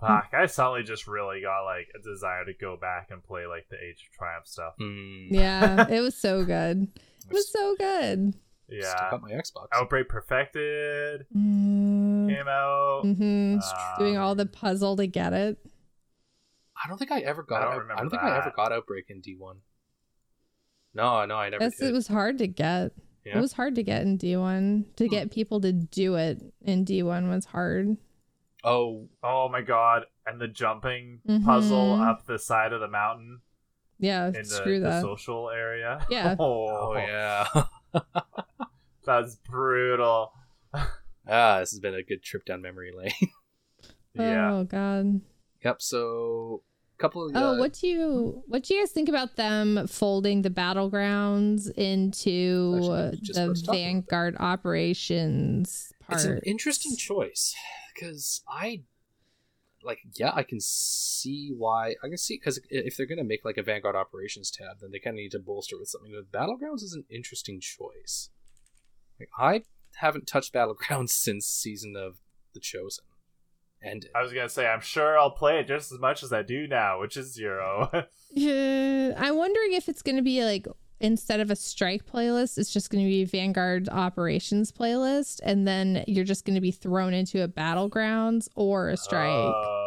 [0.00, 3.66] Fuck, I suddenly just really got like a desire to go back and play like
[3.70, 4.74] the Age of Triumph stuff.
[4.80, 5.28] Mm.
[5.30, 6.88] Yeah, it was so good.
[7.30, 8.34] It was so good.
[8.66, 9.10] Still Yeah.
[9.10, 9.68] got my Xbox.
[9.72, 12.13] Outbreak Perfected Mm-hmm.
[12.36, 13.00] Came out.
[13.02, 13.60] hmm Um,
[13.98, 15.58] Doing all the puzzle to get it.
[16.82, 17.62] I don't think I ever got.
[17.62, 19.58] I don't out- I don't think I ever got Outbreak in D one.
[20.92, 21.88] No, no, I never That's, did.
[21.88, 22.92] it was hard to get.
[23.24, 23.38] Yeah?
[23.38, 24.84] It was hard to get in D1.
[24.96, 25.10] To Hmm.
[25.10, 27.96] get people to do it in D1 was hard.
[28.64, 30.04] oh, Oh my god!
[30.26, 32.06] And the jumping puzzle Mhm.
[32.08, 33.40] up the side of the mountain
[33.98, 35.02] Yeah, in the, screw the that.
[35.02, 36.04] social area.
[36.10, 36.34] Yeah.
[36.40, 37.46] Oh, oh yeah.
[39.04, 40.32] that's brutal.
[41.28, 43.12] ah, this has been a good trip down memory lane.
[44.14, 44.52] Yeah.
[44.52, 45.20] Oh god.
[45.64, 45.82] yep.
[45.82, 46.62] So,
[46.96, 47.32] a couple of.
[47.34, 51.68] Oh, uh, what do you what do you guys think about them folding the battlegrounds
[51.72, 54.10] into the what I was talking about.
[54.10, 56.20] Vanguard operations part?
[56.20, 57.54] It's an interesting choice
[57.94, 58.82] because I
[59.82, 63.58] like yeah I can see why I can see because if they're gonna make like
[63.58, 66.12] a Vanguard operations tab then they kind of need to bolster with something.
[66.14, 68.30] But Battlegrounds is an interesting choice.
[69.18, 69.64] Like I
[69.96, 72.18] haven't touched Battlegrounds since season of
[72.54, 73.04] The Chosen
[73.82, 74.10] ended.
[74.14, 76.66] I was gonna say, I'm sure I'll play it just as much as I do
[76.66, 77.90] now, which is zero.
[78.36, 80.66] Yeah, I'm wondering if it's going to be like
[80.98, 86.02] instead of a strike playlist, it's just going to be Vanguard operations playlist, and then
[86.08, 89.83] you're just going to be thrown into a battlegrounds or a strike Oh.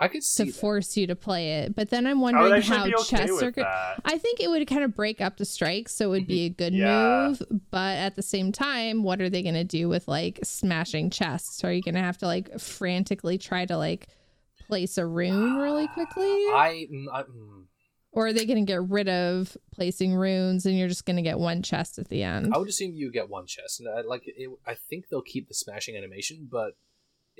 [0.00, 0.58] I could see to that.
[0.58, 1.74] force you to play it.
[1.76, 3.50] But then I'm wondering actually how be okay chests with are.
[3.50, 4.00] Go- that.
[4.04, 6.48] I think it would kind of break up the strikes, so it would be a
[6.48, 7.28] good Yeah.
[7.28, 7.42] move.
[7.70, 11.62] But at the same time, what are they going to do with like smashing chests?
[11.64, 14.08] Are you going to have to like frantically try to like
[14.68, 16.24] place a rune really quickly?
[16.24, 17.64] I, mm, I mm,
[18.12, 21.22] Or are they going to get rid of placing runes and you're just going to
[21.22, 22.54] get one chest at the end?
[22.54, 23.80] I would assume you get one chest.
[23.80, 26.72] And I, like it, I think they'll keep the smashing animation, but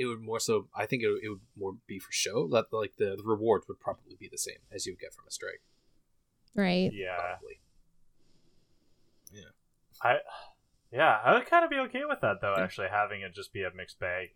[0.00, 0.68] it would more so.
[0.74, 2.48] I think it, would- it would more be for show.
[2.48, 5.26] That like the, the rewards would probably be the same as you would get from
[5.28, 5.62] a strike.
[6.54, 6.90] Right.
[6.92, 7.16] Yeah.
[7.16, 7.60] Probably.
[10.02, 10.16] I
[10.92, 12.54] yeah, I would kind of be okay with that though.
[12.56, 14.28] Actually, having it just be a mixed bag.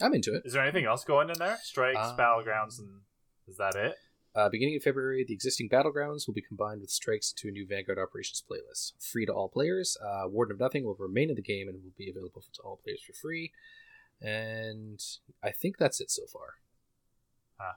[0.00, 0.42] I'm into it.
[0.44, 1.56] Is there anything else going in there?
[1.62, 3.00] Strikes, Um, battlegrounds, and
[3.46, 3.94] is that it?
[4.34, 7.66] Uh, beginning of February, the existing battlegrounds will be combined with strikes to a new
[7.66, 8.92] Vanguard Operations playlist.
[9.00, 9.96] Free to all players.
[10.04, 12.76] Uh, Warden of Nothing will remain in the game and will be available to all
[12.76, 13.52] players for free.
[14.20, 15.00] And
[15.42, 16.56] I think that's it so far.
[17.58, 17.74] Huh.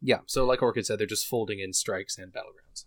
[0.00, 2.84] Yeah, so like Orchid said, they're just folding in strikes and battlegrounds.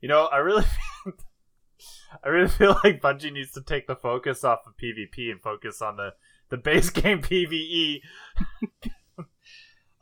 [0.00, 0.64] You know, I really,
[2.24, 5.80] I really feel like Bungie needs to take the focus off of PvP and focus
[5.82, 6.12] on the
[6.48, 8.00] the base game PVE.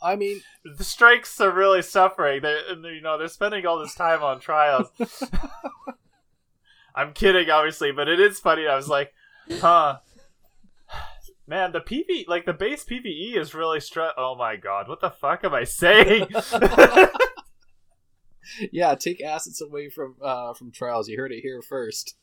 [0.02, 0.42] I mean,
[0.76, 2.42] The strikes are really suffering.
[2.42, 4.88] They're, you know, they're spending all this time on trials.
[6.94, 8.66] I'm kidding, obviously, but it is funny.
[8.66, 9.12] I was like,
[9.50, 9.98] huh.
[11.46, 14.00] Man, the PV, like the base PVE is really str.
[14.16, 16.26] Oh my god, what the fuck am I saying?
[18.72, 21.08] yeah, take assets away from uh, from trials.
[21.08, 22.16] You heard it here first.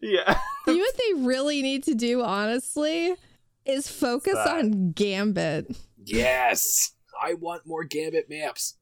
[0.00, 0.38] yeah.
[0.66, 3.16] you know what they really need to do, honestly,
[3.64, 4.58] is focus that?
[4.58, 5.76] on Gambit.
[6.02, 8.76] Yes, I want more Gambit maps.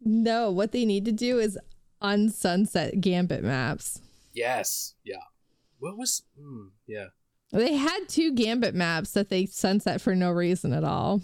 [0.00, 1.58] No, what they need to do is
[2.02, 4.00] unsunset Gambit maps.
[4.32, 5.22] Yes, yeah.
[5.78, 6.22] What was?
[6.38, 7.08] Hmm, yeah.
[7.52, 11.22] They had two Gambit maps that they sunset for no reason at all.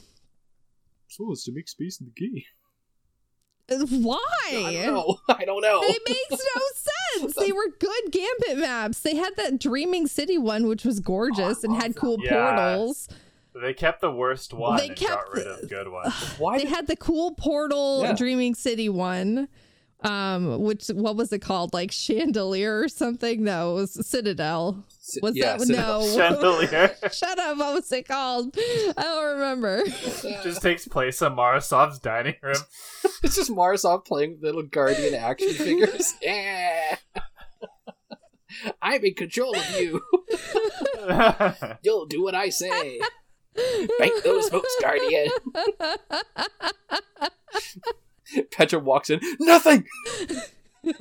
[1.09, 2.43] So it's to make space in the game.
[3.69, 4.19] Uh, why?
[4.53, 5.19] I don't know.
[5.29, 5.81] I don't know.
[5.83, 6.63] It makes no
[7.21, 7.35] sense.
[7.35, 9.01] They were good Gambit maps.
[9.01, 12.55] They had that Dreaming City one, which was gorgeous and had cool Yeah.
[12.55, 13.09] portals.
[13.61, 16.15] They kept the worst one They and kept got rid the- of good ones.
[16.39, 18.13] Why They did had the cool portal Yeah.
[18.15, 19.49] Dreaming City one.
[20.03, 21.75] Um, which what was it called?
[21.75, 23.45] Like Chandelier or something?
[23.45, 24.85] No, it was Citadel.
[25.23, 26.01] Was yeah, that Citadel.
[26.01, 26.17] no?
[26.17, 27.59] Chandelier Shut up!
[27.59, 28.57] What was it called?
[28.57, 29.85] I don't remember.
[30.43, 32.57] just takes place in Mara Sov's dining room.
[33.23, 36.15] It's just Mara Sov playing with little guardian action figures.
[36.23, 36.97] Yeah.
[38.83, 40.03] I'm in control of you.
[41.83, 43.01] You'll do what I say.
[43.99, 45.31] Bank those votes, Guardian.
[48.51, 49.21] Petra walks in.
[49.39, 49.87] Nothing.
[50.83, 51.01] yes,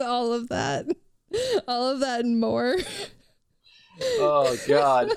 [0.00, 0.86] all of that,
[1.66, 2.76] all of that and more.
[4.00, 5.12] Oh God.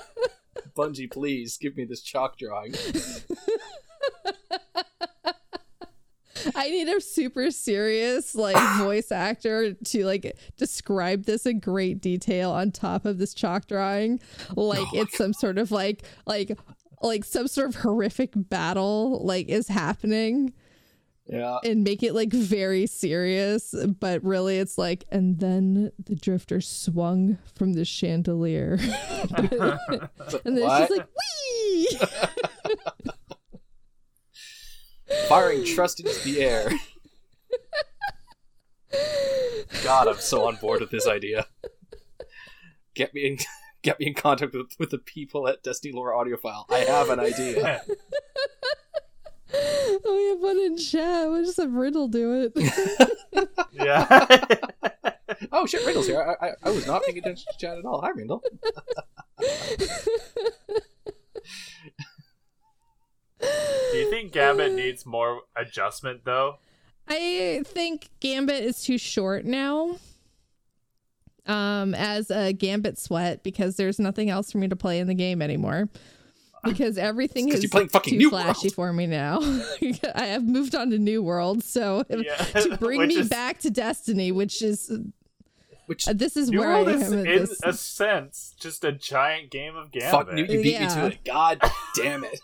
[0.76, 2.74] Bungie, please give me this chalk drawing.
[6.54, 12.50] I need a super serious like voice actor to like describe this in great detail
[12.50, 14.20] on top of this chalk drawing,
[14.56, 16.58] like it's some sort of like like
[17.02, 20.52] like some sort of horrific battle like is happening
[21.26, 21.58] Yeah.
[21.64, 27.38] and make it like very serious, but really it's like and then the drifter swung
[27.54, 28.78] from the chandelier.
[29.36, 29.50] and
[30.56, 30.88] then What?
[30.88, 31.88] she's like, "Wee!"
[35.28, 36.70] Firing trust into the air.
[39.84, 41.46] God, I'm so on board with this idea.
[42.94, 43.36] Get me in,
[43.82, 46.64] get me in contact with, with the people at Destiny Lore Audiophile.
[46.70, 47.82] I have an idea.
[49.54, 51.28] oh, we have one in chat.
[51.28, 53.48] We'll just have Riddle do it.
[53.72, 54.36] yeah.
[55.50, 56.36] Oh shit, Riddle's here.
[56.40, 58.00] I, I, I was not paying attention to chat at all.
[58.00, 58.42] Hi, Riddle.
[63.40, 66.58] Do you think Gambit needs more adjustment though?
[67.08, 69.96] I think Gambit is too short now.
[71.46, 75.14] Um, as a Gambit sweat because there's nothing else for me to play in the
[75.14, 75.88] game anymore.
[76.64, 78.74] Because everything is you're playing fucking too New flashy World.
[78.74, 79.38] for me now.
[80.14, 82.36] I have moved on to New World, so Yeah.
[82.36, 84.92] to bring me is- back to Destiny, which is
[85.86, 87.60] Which uh, this is New where World I is, am at in this.
[87.64, 90.10] a sense, just a giant game of Gambit.
[90.12, 91.24] fuck you, you beat me to it.
[91.24, 91.60] God
[91.96, 92.38] damn it.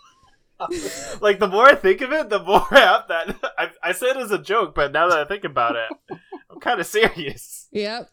[1.21, 3.35] like the more I think of it, the more I have that.
[3.57, 6.19] I, I say it as a joke, but now that I think about it,
[6.51, 7.69] I'm kind of serious.
[7.71, 8.09] Yep.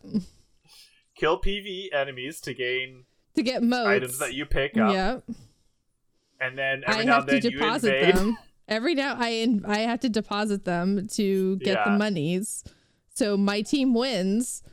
[1.17, 3.05] Kill PV enemies to gain
[3.35, 3.89] To get modes.
[3.89, 5.25] items that you pick up, Yep.
[6.41, 8.15] and then every I now have and to then you deposit invade.
[8.17, 8.39] them.
[8.69, 12.65] Every now I in, I have to deposit them to get the monies.
[13.15, 14.65] So my team wins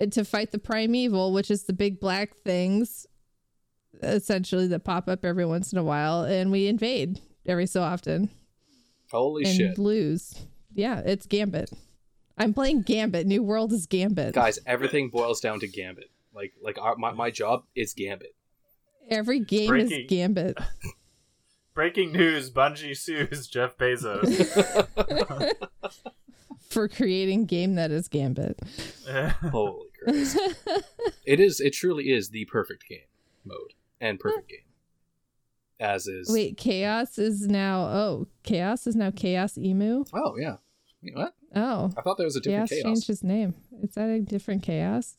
[0.00, 3.06] uh, to fight the primeval, which is the big black things
[4.02, 8.30] essentially that pop up every once in a while and we invade every so often
[9.12, 9.78] Holy and shit.
[9.78, 10.34] lose.
[10.74, 11.70] Yeah, it's Gambit.
[12.40, 13.26] I'm playing Gambit.
[13.26, 14.34] New World is Gambit.
[14.34, 16.10] Guys, everything boils down to Gambit.
[16.34, 18.34] Like like our, my, my job is Gambit.
[19.10, 20.00] Every game Breaking.
[20.00, 20.58] is Gambit.
[21.74, 24.24] Breaking news: Bungie sues Jeff Bezos.
[26.70, 28.58] for creating game that is Gambit.
[29.50, 30.38] Holy Christ.
[31.26, 33.00] it is it truly is the perfect game
[33.44, 34.58] mode and perfect game.
[35.78, 40.04] As is Wait, Chaos is now oh, Chaos is now Chaos Emu.
[40.14, 40.56] Oh yeah.
[41.02, 41.34] Wait, what?
[41.54, 42.84] Oh, I thought there was a different Chaos chaos.
[42.84, 43.54] changed his name.
[43.82, 45.16] Is that a different Chaos?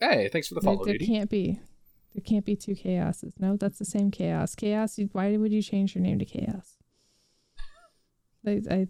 [0.00, 1.06] Hey, thanks for the There, follow, there duty.
[1.06, 1.58] can't be.
[2.14, 3.32] There can't be two chaoses.
[3.40, 4.54] No, that's the same chaos.
[4.54, 4.98] Chaos.
[4.98, 6.76] you- Why would you change your name to chaos?
[8.46, 8.86] I, I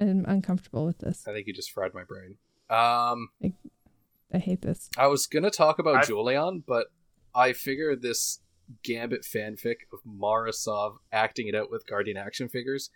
[0.00, 1.26] am uncomfortable with this.
[1.28, 2.36] I think you just fried my brain.
[2.68, 3.28] Um,
[4.34, 4.90] I hate this.
[4.98, 6.88] I was gonna talk about I've- Jolyon, but
[7.34, 8.40] I figure this
[8.82, 12.90] Gambit fanfic of Mara Sov acting it out with Guardian action figures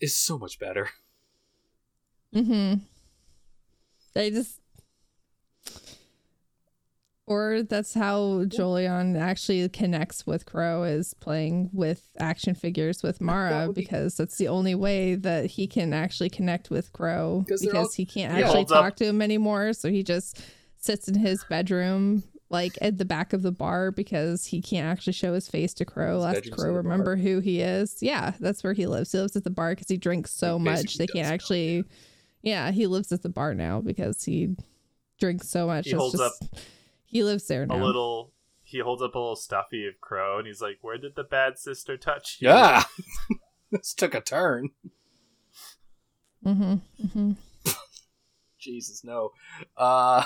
[0.00, 0.90] is so much better.
[2.36, 2.74] Mm-hmm.
[4.18, 4.60] I just
[7.28, 13.66] or that's how Jolyon actually connects with Crow is playing with action figures with Mara
[13.66, 17.62] would be- because that's the only way that he can actually connect with Crow 'Cause
[17.62, 19.72] because all- he can't He actually holds up- talk to him anymore.
[19.72, 20.40] So he just
[20.78, 25.12] sits in his bedroom like at the back of the bar because he can't actually
[25.14, 26.20] show his face to Crow.
[26.20, 26.82] Last Crow the bar?
[26.82, 27.96] remember who he is.
[28.00, 29.10] Yeah, that's where he lives.
[29.10, 31.34] He lives at the bar because he drinks so He much they can't does now,
[31.34, 31.84] actually
[32.46, 34.54] yeah, he lives at the bar now because he
[35.18, 35.86] drinks so much.
[35.86, 36.54] He It's holds just-
[37.04, 37.76] He lives there now.
[37.76, 38.32] A little.
[38.62, 41.58] He holds up a little stuffy of Crow, and he's like, "Where did the bad
[41.58, 42.84] sister touch you?" Yeah,
[43.72, 44.70] this took a turn.
[46.44, 46.74] Mm-hmm.
[47.06, 47.32] Mm-hmm.
[48.58, 49.30] Jesus, no.
[49.76, 50.24] Uh,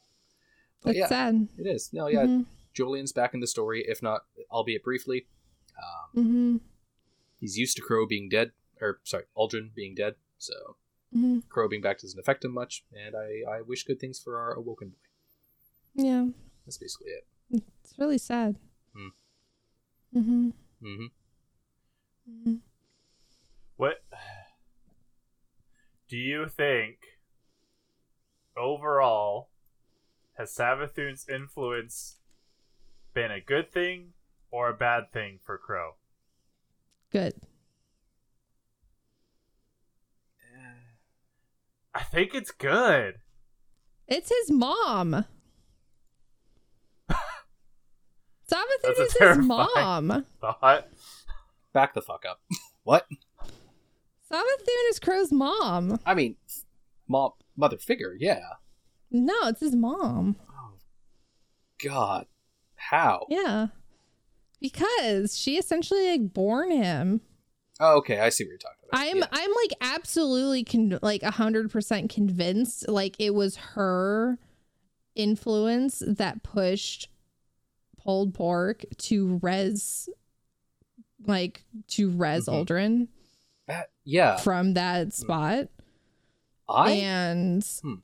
[0.82, 1.48] but It's yeah, sad.
[1.58, 1.90] it is.
[1.92, 2.42] No, yeah, Mm-hmm.
[2.74, 5.26] Jolyon's back in the story, if not, albeit briefly.
[5.78, 6.56] Um, Mm-hmm.
[7.40, 10.14] he's used to Crow being dead, or sorry, Uldren being dead.
[10.38, 10.76] So
[11.14, 11.40] Mm-hmm.
[11.48, 14.52] Crow being back doesn't affect him much, and I, I wish good things for our
[14.52, 16.04] awoken boy.
[16.04, 16.26] Yeah,
[16.64, 17.62] That's basically it.
[17.82, 18.56] it's really sad.
[18.94, 20.18] Hmm.
[20.18, 20.48] Mm-hmm.
[20.80, 21.04] hmm
[22.30, 22.54] mm-hmm.
[23.76, 24.02] What
[26.08, 26.98] do you think
[28.56, 29.48] overall
[30.34, 32.16] has Savathun's influence
[33.14, 34.12] been a good thing
[34.50, 35.94] or a bad thing for Crow?
[37.10, 37.34] Good.
[41.94, 43.16] I think it's good.
[44.06, 45.24] It's his mom.
[48.50, 50.24] Savathun That's a is his mom.
[50.40, 50.88] Thought.
[51.72, 52.40] Back the fuck up.
[52.82, 53.06] what?
[54.30, 56.00] Savathun is Crow's mom.
[56.04, 56.36] I mean,
[57.08, 58.40] mom, mother figure, yeah.
[59.10, 60.36] No, it's his mom.
[60.48, 60.74] Oh,
[61.84, 62.26] God.
[62.74, 63.26] How?
[63.28, 63.68] Yeah.
[64.60, 67.20] Because she essentially like born him.
[67.78, 68.79] Oh, okay, I see what you're talking about.
[68.92, 69.26] I'm Yeah.
[69.30, 74.38] I'm like absolutely con- like 100% convinced like it was her
[75.14, 77.08] influence that pushed
[77.98, 80.08] pulled pork to res
[81.26, 82.66] like to res Mhm.
[82.66, 83.08] Uldren
[83.68, 84.36] Uh, yeah.
[84.36, 85.68] from that spot
[86.68, 86.92] I.
[86.92, 87.94] and Hmm.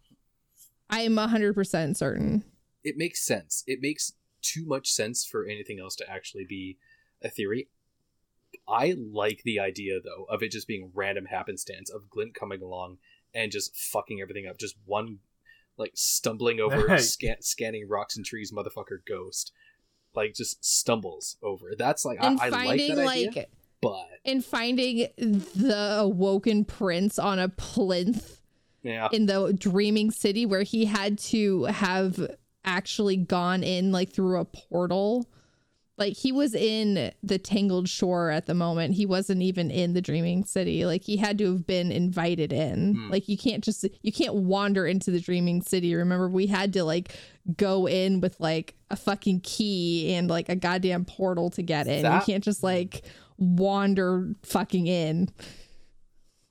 [0.91, 2.45] I'm 100% certain.
[2.85, 3.65] it makes sense.
[3.67, 4.13] It makes
[4.43, 6.79] too much sense for anything else to actually be
[7.23, 7.69] a theory.
[8.69, 12.99] I like the idea though of it just being random happenstance of Glint coming along
[13.35, 14.59] and just fucking everything up.
[14.59, 15.19] Just one
[15.77, 19.53] like stumbling over scan- scanning rocks and trees, motherfucker ghost,
[20.15, 21.73] like just stumbles over.
[21.77, 23.51] That's like I, And I like finding that idea, like
[23.83, 28.41] but and finding the awoken prince on a plinth
[28.83, 32.19] yeah, in the dreaming city where he had to have
[32.65, 35.29] actually gone in like through a portal
[35.99, 38.95] like he was in the tangled shore at the moment.
[38.95, 40.85] He wasn't even in the dreaming city.
[40.85, 42.95] Like he had to have been invited in.
[42.95, 43.11] Hmm.
[43.11, 45.95] like you can't just you can't wander into the dreaming city.
[45.95, 47.13] Remember we had to like
[47.57, 52.03] go in with like a fucking key and like a goddamn portal to get in.
[52.19, 53.03] You can't just like
[53.39, 55.29] wander fucking in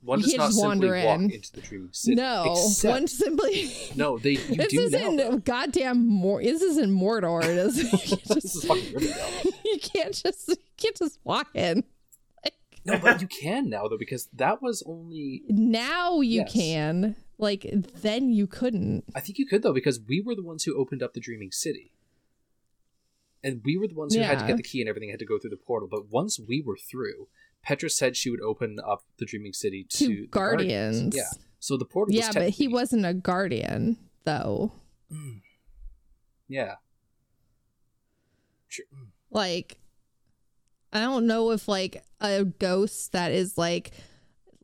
[0.06, 1.32] one does just simply wander walk in.
[1.32, 2.16] into the dreaming city.
[2.16, 4.98] no except, one simply no, they you this do now.
[5.10, 6.42] isn't goddamn Mor.
[6.42, 7.44] This isn't Mordor.
[7.44, 7.78] It is.
[7.92, 9.54] You can't this just, is fucking Rivendell.
[9.66, 10.48] you can't just.
[10.50, 11.84] You can't just walk in.
[12.86, 16.54] No, but you can now though because that was only Now you Yes.
[16.54, 17.16] can.
[17.38, 17.66] Like
[18.02, 19.06] then you couldn't.
[19.16, 21.52] I think you could though because we were the ones who opened up the Dreaming
[21.52, 21.92] City.
[23.44, 25.26] And we were the ones who had to get the key and everything had to
[25.26, 25.88] go through the portal.
[25.92, 27.28] But once we were through,
[27.66, 31.16] Petra said she would open up the Dreaming City to, To the guardians.
[31.16, 31.24] Yeah.
[31.60, 34.72] So the portal Yeah, but he wasn't a guardian though.
[35.12, 35.42] Mm.
[36.48, 36.76] Yeah.
[38.68, 38.86] Sure.
[38.94, 39.08] Mm.
[39.32, 39.78] Like,
[40.94, 43.92] I don't know if like a ghost that is like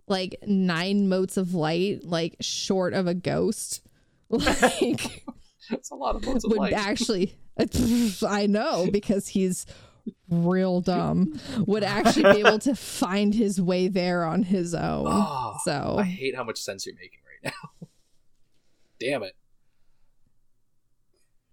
[0.08, 3.82] like nine motes of light, like short of a ghost,
[4.30, 5.26] like.
[5.70, 6.74] That's a lot of of would light.
[6.74, 7.36] actually
[8.28, 9.66] I know because he's
[10.30, 15.06] real dumb would actually be able to find his way there on his own.
[15.08, 17.88] Oh, so I hate how much sense you're making right now.
[19.00, 19.36] Damn it.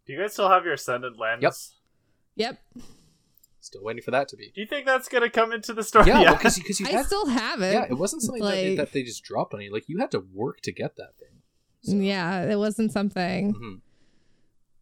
[0.07, 1.43] Do you guys still have your ascendant lens?
[2.37, 2.59] Yep.
[2.75, 2.83] yep,
[3.61, 4.51] Still waiting for that to be.
[4.55, 6.07] Do you think that's gonna come into the story?
[6.09, 7.75] Yeah, because because you I had still have it.
[7.75, 9.71] yeah, it wasn't something that, they, like- that they just dropped on you.
[9.73, 11.29] Like you had to work to get that thing.
[11.83, 13.81] So, Yeah, it wasn't something mhm.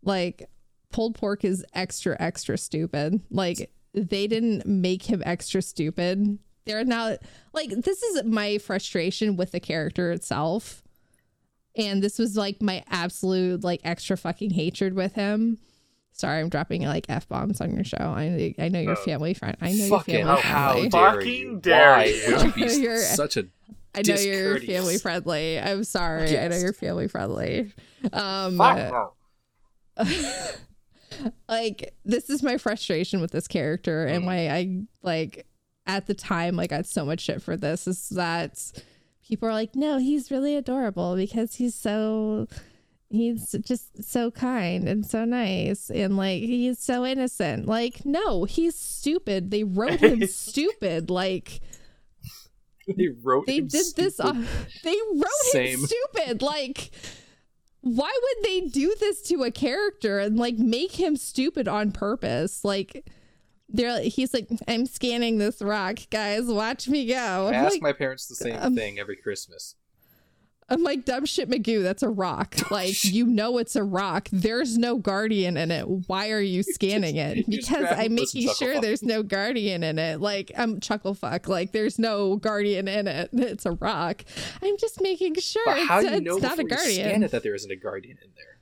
[0.02, 0.48] Like
[0.96, 3.20] pulled pork is extra extra stupid.
[3.30, 6.38] Like they didn't make him extra stupid.
[6.64, 7.18] They're not
[7.52, 10.82] like this is my frustration with the character itself.
[11.76, 15.58] And this was like my absolute like extra fucking hatred with him.
[16.12, 17.98] Sorry, I'm dropping like f bombs on your show.
[18.00, 19.04] I I know you're Oh.
[19.04, 19.54] family friend.
[19.60, 20.88] I know you're family how friendly.
[20.88, 21.60] dare Fucking you?
[21.60, 22.36] dare Why you.
[22.36, 23.46] would you be You're- such a
[23.94, 25.58] I know you're family friendly.
[25.60, 26.38] I'm sorry.
[26.38, 27.72] I know you're family friendly.
[28.12, 28.58] Um,
[31.48, 34.26] like this is my frustration with this character and Mm.
[34.26, 35.46] why I like
[35.86, 38.72] at the time like I got so much shit for this is that
[39.26, 42.46] people are like, no, he's really adorable because he's so
[43.08, 47.66] he's just so kind and so nice and like he's so innocent.
[47.66, 49.50] Like, no, he's stupid.
[49.52, 51.08] They wrote him stupid.
[51.10, 51.60] Like
[52.88, 54.20] they wrote they him did this stupid.
[54.36, 54.46] on,
[54.84, 55.78] they wrote Same.
[55.80, 56.90] him stupid like
[57.86, 62.64] why would they do this to a character and like make him stupid on purpose?
[62.64, 63.08] Like
[63.68, 66.46] they're he's like i'm scanning this rock guys.
[66.46, 67.48] Watch me go.
[67.48, 69.76] I ask like, my parents the same um, thing every Christmas.
[70.68, 71.82] I'm like dumb shit magoo.
[71.84, 72.56] That's a rock.
[72.72, 74.28] Like you know it's a rock.
[74.32, 75.84] There's no guardian in it.
[76.08, 77.48] Why are you scanning it?
[77.48, 78.82] because i'm making sure fuck.
[78.82, 80.20] there's no guardian in it.
[80.20, 81.46] Like i'm chuckle fuck.
[81.46, 83.30] Like there's no guardian in it.
[83.56, 84.24] It's a rock.
[84.62, 87.08] I'm just making sure But it's, how do you it's not a before you guardian.
[87.10, 88.58] scan it that there isn't a guardian in there?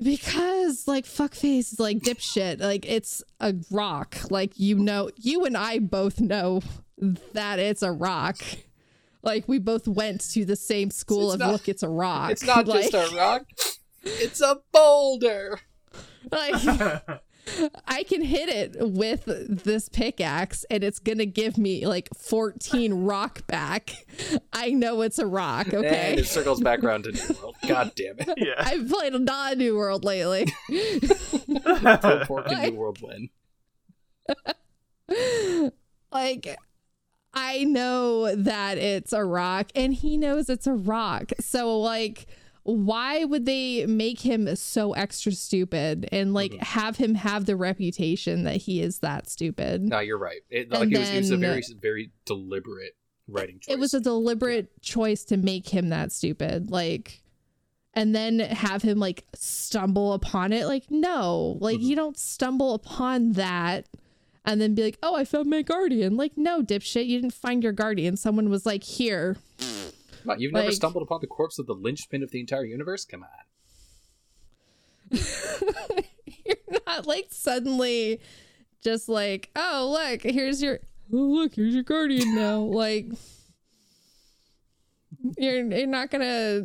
[0.00, 2.60] because like fuckface is like dipshit.
[2.60, 4.16] Like it's a rock.
[4.30, 6.60] Like you know you and i both know
[7.32, 8.38] that it's a rock
[9.22, 12.30] like we both went to the same school It's of not- look it's a rock
[12.30, 13.42] It's not like, just a rock.
[14.02, 15.60] It's a boulder.
[16.30, 16.54] like
[17.86, 23.46] I can hit it with this pickaxe and it's gonna give me like 14 rock
[23.46, 23.90] back.
[24.52, 26.16] I know it's a rock, And okay?
[26.18, 27.56] it circles back around to New World.
[27.66, 28.34] God damn it.
[28.36, 28.52] yeah.
[28.58, 30.46] I've played a not New World lately.
[30.68, 33.30] Pulled pork and Like- New World win.
[36.12, 36.56] like
[37.40, 41.32] I know that it's a rock and he knows it's a rock.
[41.40, 42.26] So like
[42.64, 46.62] why would they make him so extra stupid and like Mhm.
[46.62, 49.82] have him have the reputation that he is that stupid?
[49.82, 50.40] No, you're right.
[50.50, 52.92] It, like it was, it was a very, very deliberate
[53.26, 53.72] writing choice.
[53.74, 57.22] it was a deliberate choice to make him that stupid like
[57.94, 61.82] and then have him like stumble upon it like no like Mhm.
[61.82, 63.86] you don't stumble upon that
[64.48, 66.16] and then be like oh i found my guardian.
[66.16, 67.06] Like no dipshit.
[67.06, 68.16] You didn't find your guardian.
[68.16, 69.36] Someone was like here.
[70.38, 73.04] You've never like- stumbled upon the corpse of the linchpin of the entire universe?
[73.04, 73.28] Come on.
[76.44, 78.20] you're not like suddenly
[78.82, 80.80] just like oh look here's your
[81.12, 82.60] oh look here's your guardian now.
[82.78, 83.06] Like
[85.36, 86.62] you're you're not gonna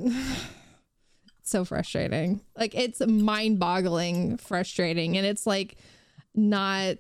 [1.43, 2.39] so frustrating.
[2.57, 5.75] Like it's mind-boggling frustrating and it's like
[6.36, 6.97] not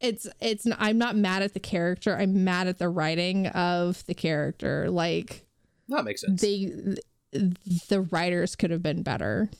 [0.00, 4.14] it's it's i'm not mad at the character i'm mad at the writing of the
[4.14, 5.46] character like
[5.88, 6.40] That makes sense.
[6.40, 6.72] they
[7.88, 9.50] the writers could have been better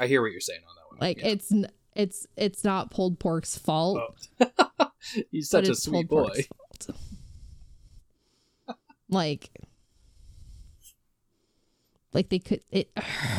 [0.00, 0.98] I hear what you're saying on that one.
[1.00, 1.28] like Yeah.
[1.28, 1.52] it's
[1.94, 4.00] it's it's not pulled pork's fault
[4.40, 4.90] Oh.
[5.30, 6.46] He's such a sweet boy.
[9.08, 9.50] like
[12.14, 12.90] like they could it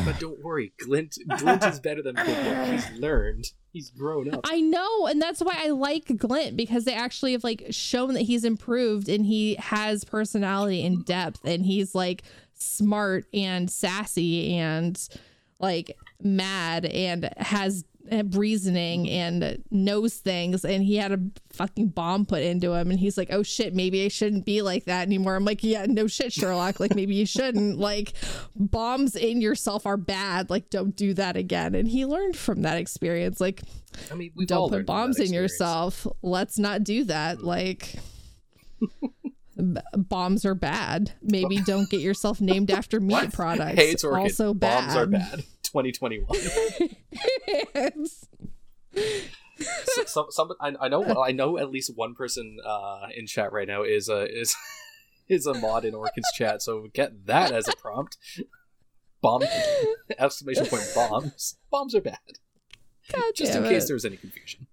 [0.04, 3.46] But don't worry, Glint Glint is better than Pulled He's learned.
[3.72, 4.40] He's grown up.
[4.44, 8.22] I know, and that's why I like Glint because they actually have like shown that
[8.22, 12.22] he's improved and he has personality and depth and he's like
[12.54, 15.08] smart and sassy and
[15.58, 17.84] like mad and has
[18.32, 20.64] reasoning and knows things.
[20.64, 21.18] And he had a
[21.50, 22.90] fucking bomb put into him.
[22.90, 25.36] And he's like oh shit maybe i shouldn't be like that anymore.
[25.36, 26.80] I'm like yeah no shit sherlock.
[26.80, 27.78] Like maybe you shouldn't.
[27.78, 28.12] Like
[28.54, 30.50] bombs in yourself are bad.
[30.50, 31.74] Like don't do that again.
[31.74, 33.40] And he learned from that experience.
[33.40, 33.62] Like
[34.10, 36.06] I mean, don't put bombs in yourself.
[36.22, 37.42] Let's not do that.
[37.42, 37.96] Like
[39.56, 44.54] b- bombs are bad maybe don't get yourself named after meat products Hey, it's also
[44.54, 45.44] bad Bombs are bad.
[45.62, 46.26] 2021.
[49.58, 51.22] So, some, some, I, I know.
[51.22, 54.54] I know at least one person uh, in chat right now is a is
[55.28, 56.60] is a mod in Orchid's chat.
[56.60, 58.18] So get that as a prompt.
[59.22, 59.44] Bomb!
[60.18, 60.84] Exclamation point!
[60.94, 61.56] Bombs!
[61.70, 62.18] Bombs are bad.
[63.10, 63.86] God Just in damn case it.
[63.88, 64.65] there was any confusion.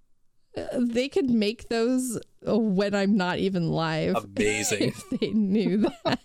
[0.73, 4.15] They could make those when I'm not even live.
[4.15, 4.81] Amazing.
[5.11, 6.19] if they knew that.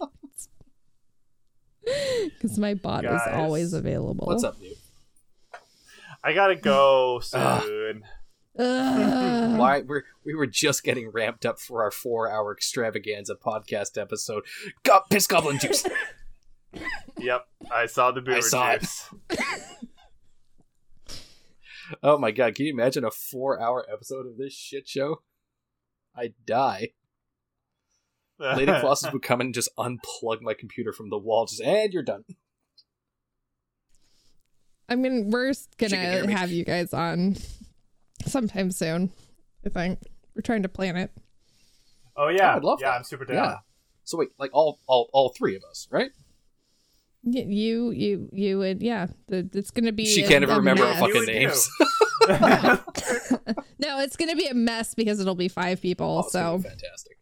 [1.84, 4.26] Because my bot is always available.
[4.26, 4.76] What's up, dude?
[6.22, 8.04] I gotta go soon.
[8.58, 9.58] Ugh.
[9.58, 14.44] Why we're we were just getting ramped up for our four hour extravaganza podcast episode.
[14.82, 15.86] Got piss goblin juice.
[17.18, 18.86] yep, I saw the boomer saw it.
[21.88, 21.98] Juice.
[22.02, 25.22] Oh my god, can you imagine a four hour episode of this shit show?
[26.16, 26.90] I'd die.
[28.38, 32.02] Lady Colossus would come and just unplug my computer from the wall, just and you're
[32.02, 32.24] done.
[34.88, 37.36] I mean, we're s- She can hear gonna have you guys on
[38.26, 39.12] sometime soon.
[39.66, 39.98] I think
[40.34, 41.10] we're trying to plan it.
[42.16, 42.96] oh yeah, Oh, I'd love yeah, that.
[42.98, 43.36] I'm super down.
[43.36, 43.56] Yeah.
[44.04, 46.10] So wait, like all all all three of us, right?
[47.34, 49.06] Y- You, you, you would, yeah.
[49.28, 50.06] The, it's gonna be.
[50.06, 51.00] She a- can't even a remember our mess.
[51.00, 51.70] You fucking and names.
[53.78, 56.24] no, it's gonna be a mess because it'll be five people.
[56.26, 57.16] Oh, so fantastic.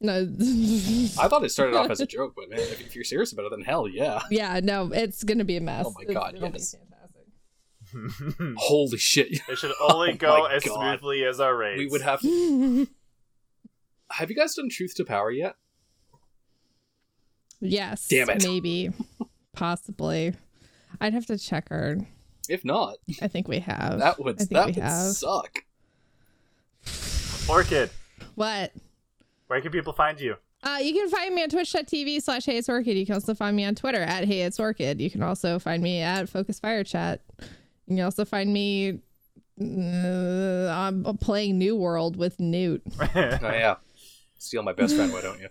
[0.00, 0.20] no.
[1.20, 3.46] I thought it started off as a joke, but man, if, if you're serious about
[3.46, 4.22] it, then hell yeah.
[4.30, 5.86] yeah, no, it's gonna be a mess.
[5.86, 6.74] Oh my God, it'll yes.
[6.74, 8.54] be fantastic.
[8.58, 9.40] Holy shit!
[9.48, 10.74] it should only Oh go my as God.
[11.00, 11.78] smoothly as our raids.
[11.78, 12.20] We would have.
[14.10, 15.54] Have you guys done Truth to Power yet?
[17.60, 18.08] Yes.
[18.08, 18.42] Damn it.
[18.44, 18.90] Maybe,
[19.52, 20.34] possibly.
[21.00, 21.98] I'd have to check her.
[22.48, 23.98] If not, I think we have.
[23.98, 25.12] that would I think that we would have.
[25.12, 25.64] suck.
[27.48, 27.90] Orchid.
[28.34, 28.72] What?
[29.48, 30.36] Where can people find you?
[30.62, 32.96] Uh, you can find me on twitch.tv slash hey it's orchid.
[32.96, 35.00] You can also find me on Twitter at hey it's orchid.
[35.00, 37.20] You can also find me at Focus Fire Chat.
[37.86, 39.00] You can also find me
[39.60, 39.64] uh,
[40.70, 42.82] I'm playing New World with Newt.
[43.14, 43.76] Oh yeah,
[44.38, 45.12] steal my best friend.
[45.12, 45.48] Why don't you?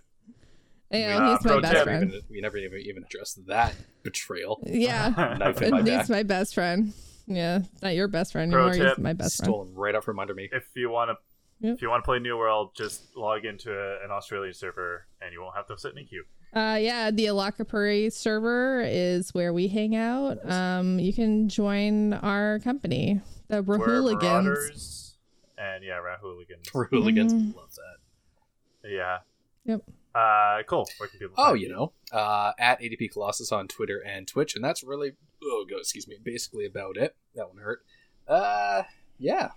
[0.92, 1.84] You know, Uh, he's my best tip.
[1.84, 2.04] Friend.
[2.10, 4.60] even, we never even even addressed that betrayal.
[4.66, 5.36] Yeah.
[5.40, 6.94] Knife in my He's back, my best friend.
[7.26, 8.88] Yeah, not your best friend Pro anymore.
[8.90, 9.48] tip, He's my best friend.
[9.52, 10.48] stolen right out from under me.
[10.52, 11.16] if you want to,
[11.60, 11.76] Yep.
[11.76, 15.34] if you want to play New World, just log into a, an Australian server, and
[15.34, 16.24] you won't have to sit in a queue.
[16.54, 20.38] Uh, yeah, the Alakapuri server is where we hang out.
[20.50, 23.20] Um, you can join our company,
[23.50, 25.16] the We're Rahooligans.
[25.58, 26.70] And yeah, Rahooligans.
[26.72, 27.56] For hooligans, Mhm.
[27.56, 28.90] love that.
[28.90, 29.18] Yeah.
[29.66, 29.82] Yep.
[30.16, 30.88] Uh, cool.
[30.98, 31.36] Where can people?
[31.38, 35.66] Oh, you know, uh, at ADP Colossus on Twitter and Twitch, and that's really oh,
[35.70, 37.16] go excuse me, basically about it.
[37.36, 37.84] That one hurt.
[38.28, 38.84] Uh,
[39.18, 39.52] yeah,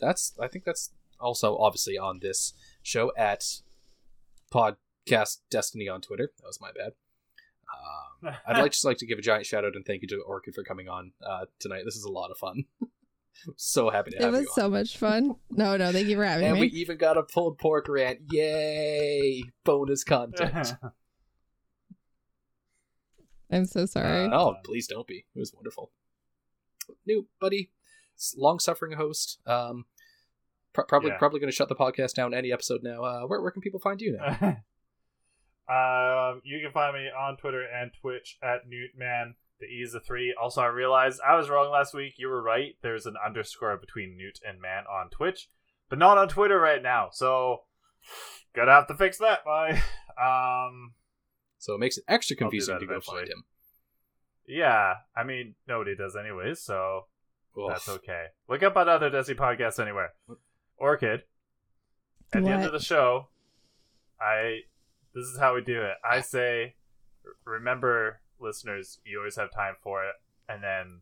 [0.00, 0.90] that's I think that's
[1.20, 3.44] also obviously on this show at
[4.52, 6.30] Podcast Destiny on Twitter.
[6.40, 6.92] That was my bad.
[8.26, 10.20] Um, I'd like just like to give a giant shout out and thank you to
[10.20, 11.82] Orchid for coming on uh, tonight.
[11.84, 12.64] This is a lot of fun.
[13.56, 14.36] so happy to have you.
[14.36, 15.36] It was so much fun.
[15.50, 16.62] No, no, thank you for having And me.
[16.62, 18.20] And we even got a pulled pork rant.
[18.30, 19.42] Yay!
[19.64, 20.74] Bonus content.
[23.50, 24.26] I'm so sorry.
[24.26, 25.24] Uh, Oh, please don't be.
[25.34, 25.92] It was wonderful.
[27.06, 27.70] New buddy,
[28.36, 29.38] long suffering host.
[29.46, 29.84] Um,
[30.72, 31.18] pr- probably Yeah.
[31.18, 33.04] probably going to shut the podcast down any episode now.
[33.04, 34.56] Uh, where where can people find you now?
[35.68, 39.34] um, you can find me on Twitter and Twitch at Newtman.
[39.60, 40.34] The E is a three.
[40.40, 42.14] Also, I realized I was wrong last week.
[42.18, 42.76] You were right.
[42.82, 45.48] There's an underscore between Newt and Man on Twitch,
[45.88, 47.08] but not on Twitter right now.
[47.10, 47.62] So,
[48.54, 49.44] gonna have to fix that.
[49.44, 49.80] Bye.
[50.18, 50.94] Um,
[51.58, 53.44] So it makes it extra confusing that to go find him.
[54.48, 54.94] yeah.
[55.14, 57.02] I mean, nobody does anyways, so
[57.58, 57.68] Oof.
[57.68, 58.28] that's okay.
[58.48, 60.14] Look up on other Desi podcasts anywhere.
[60.78, 61.24] Orchid.
[62.32, 63.28] At the end of the show,
[64.18, 64.60] I
[65.14, 65.96] this is how we do it.
[66.02, 66.76] I say,
[67.44, 70.14] remember, listeners, you always have time for it,
[70.48, 71.00] and then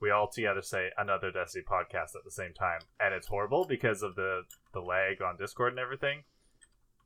[0.00, 4.02] we all together say another Destiny podcast at the same time, and it's horrible because
[4.02, 6.24] of the the lag on Discord and everything.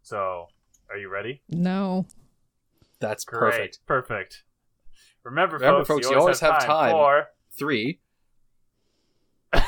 [0.02, 0.48] So,
[0.90, 1.42] are you ready?
[1.48, 2.06] No.
[3.00, 3.78] That's Great, perfect.
[3.86, 4.42] perfect.
[5.24, 8.00] Remember, Remember, folks, folks, you always, have, time, for Three.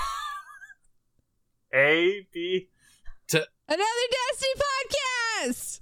[1.74, 2.68] A, B,
[3.28, 3.82] To Another
[4.30, 5.80] Destiny podcast.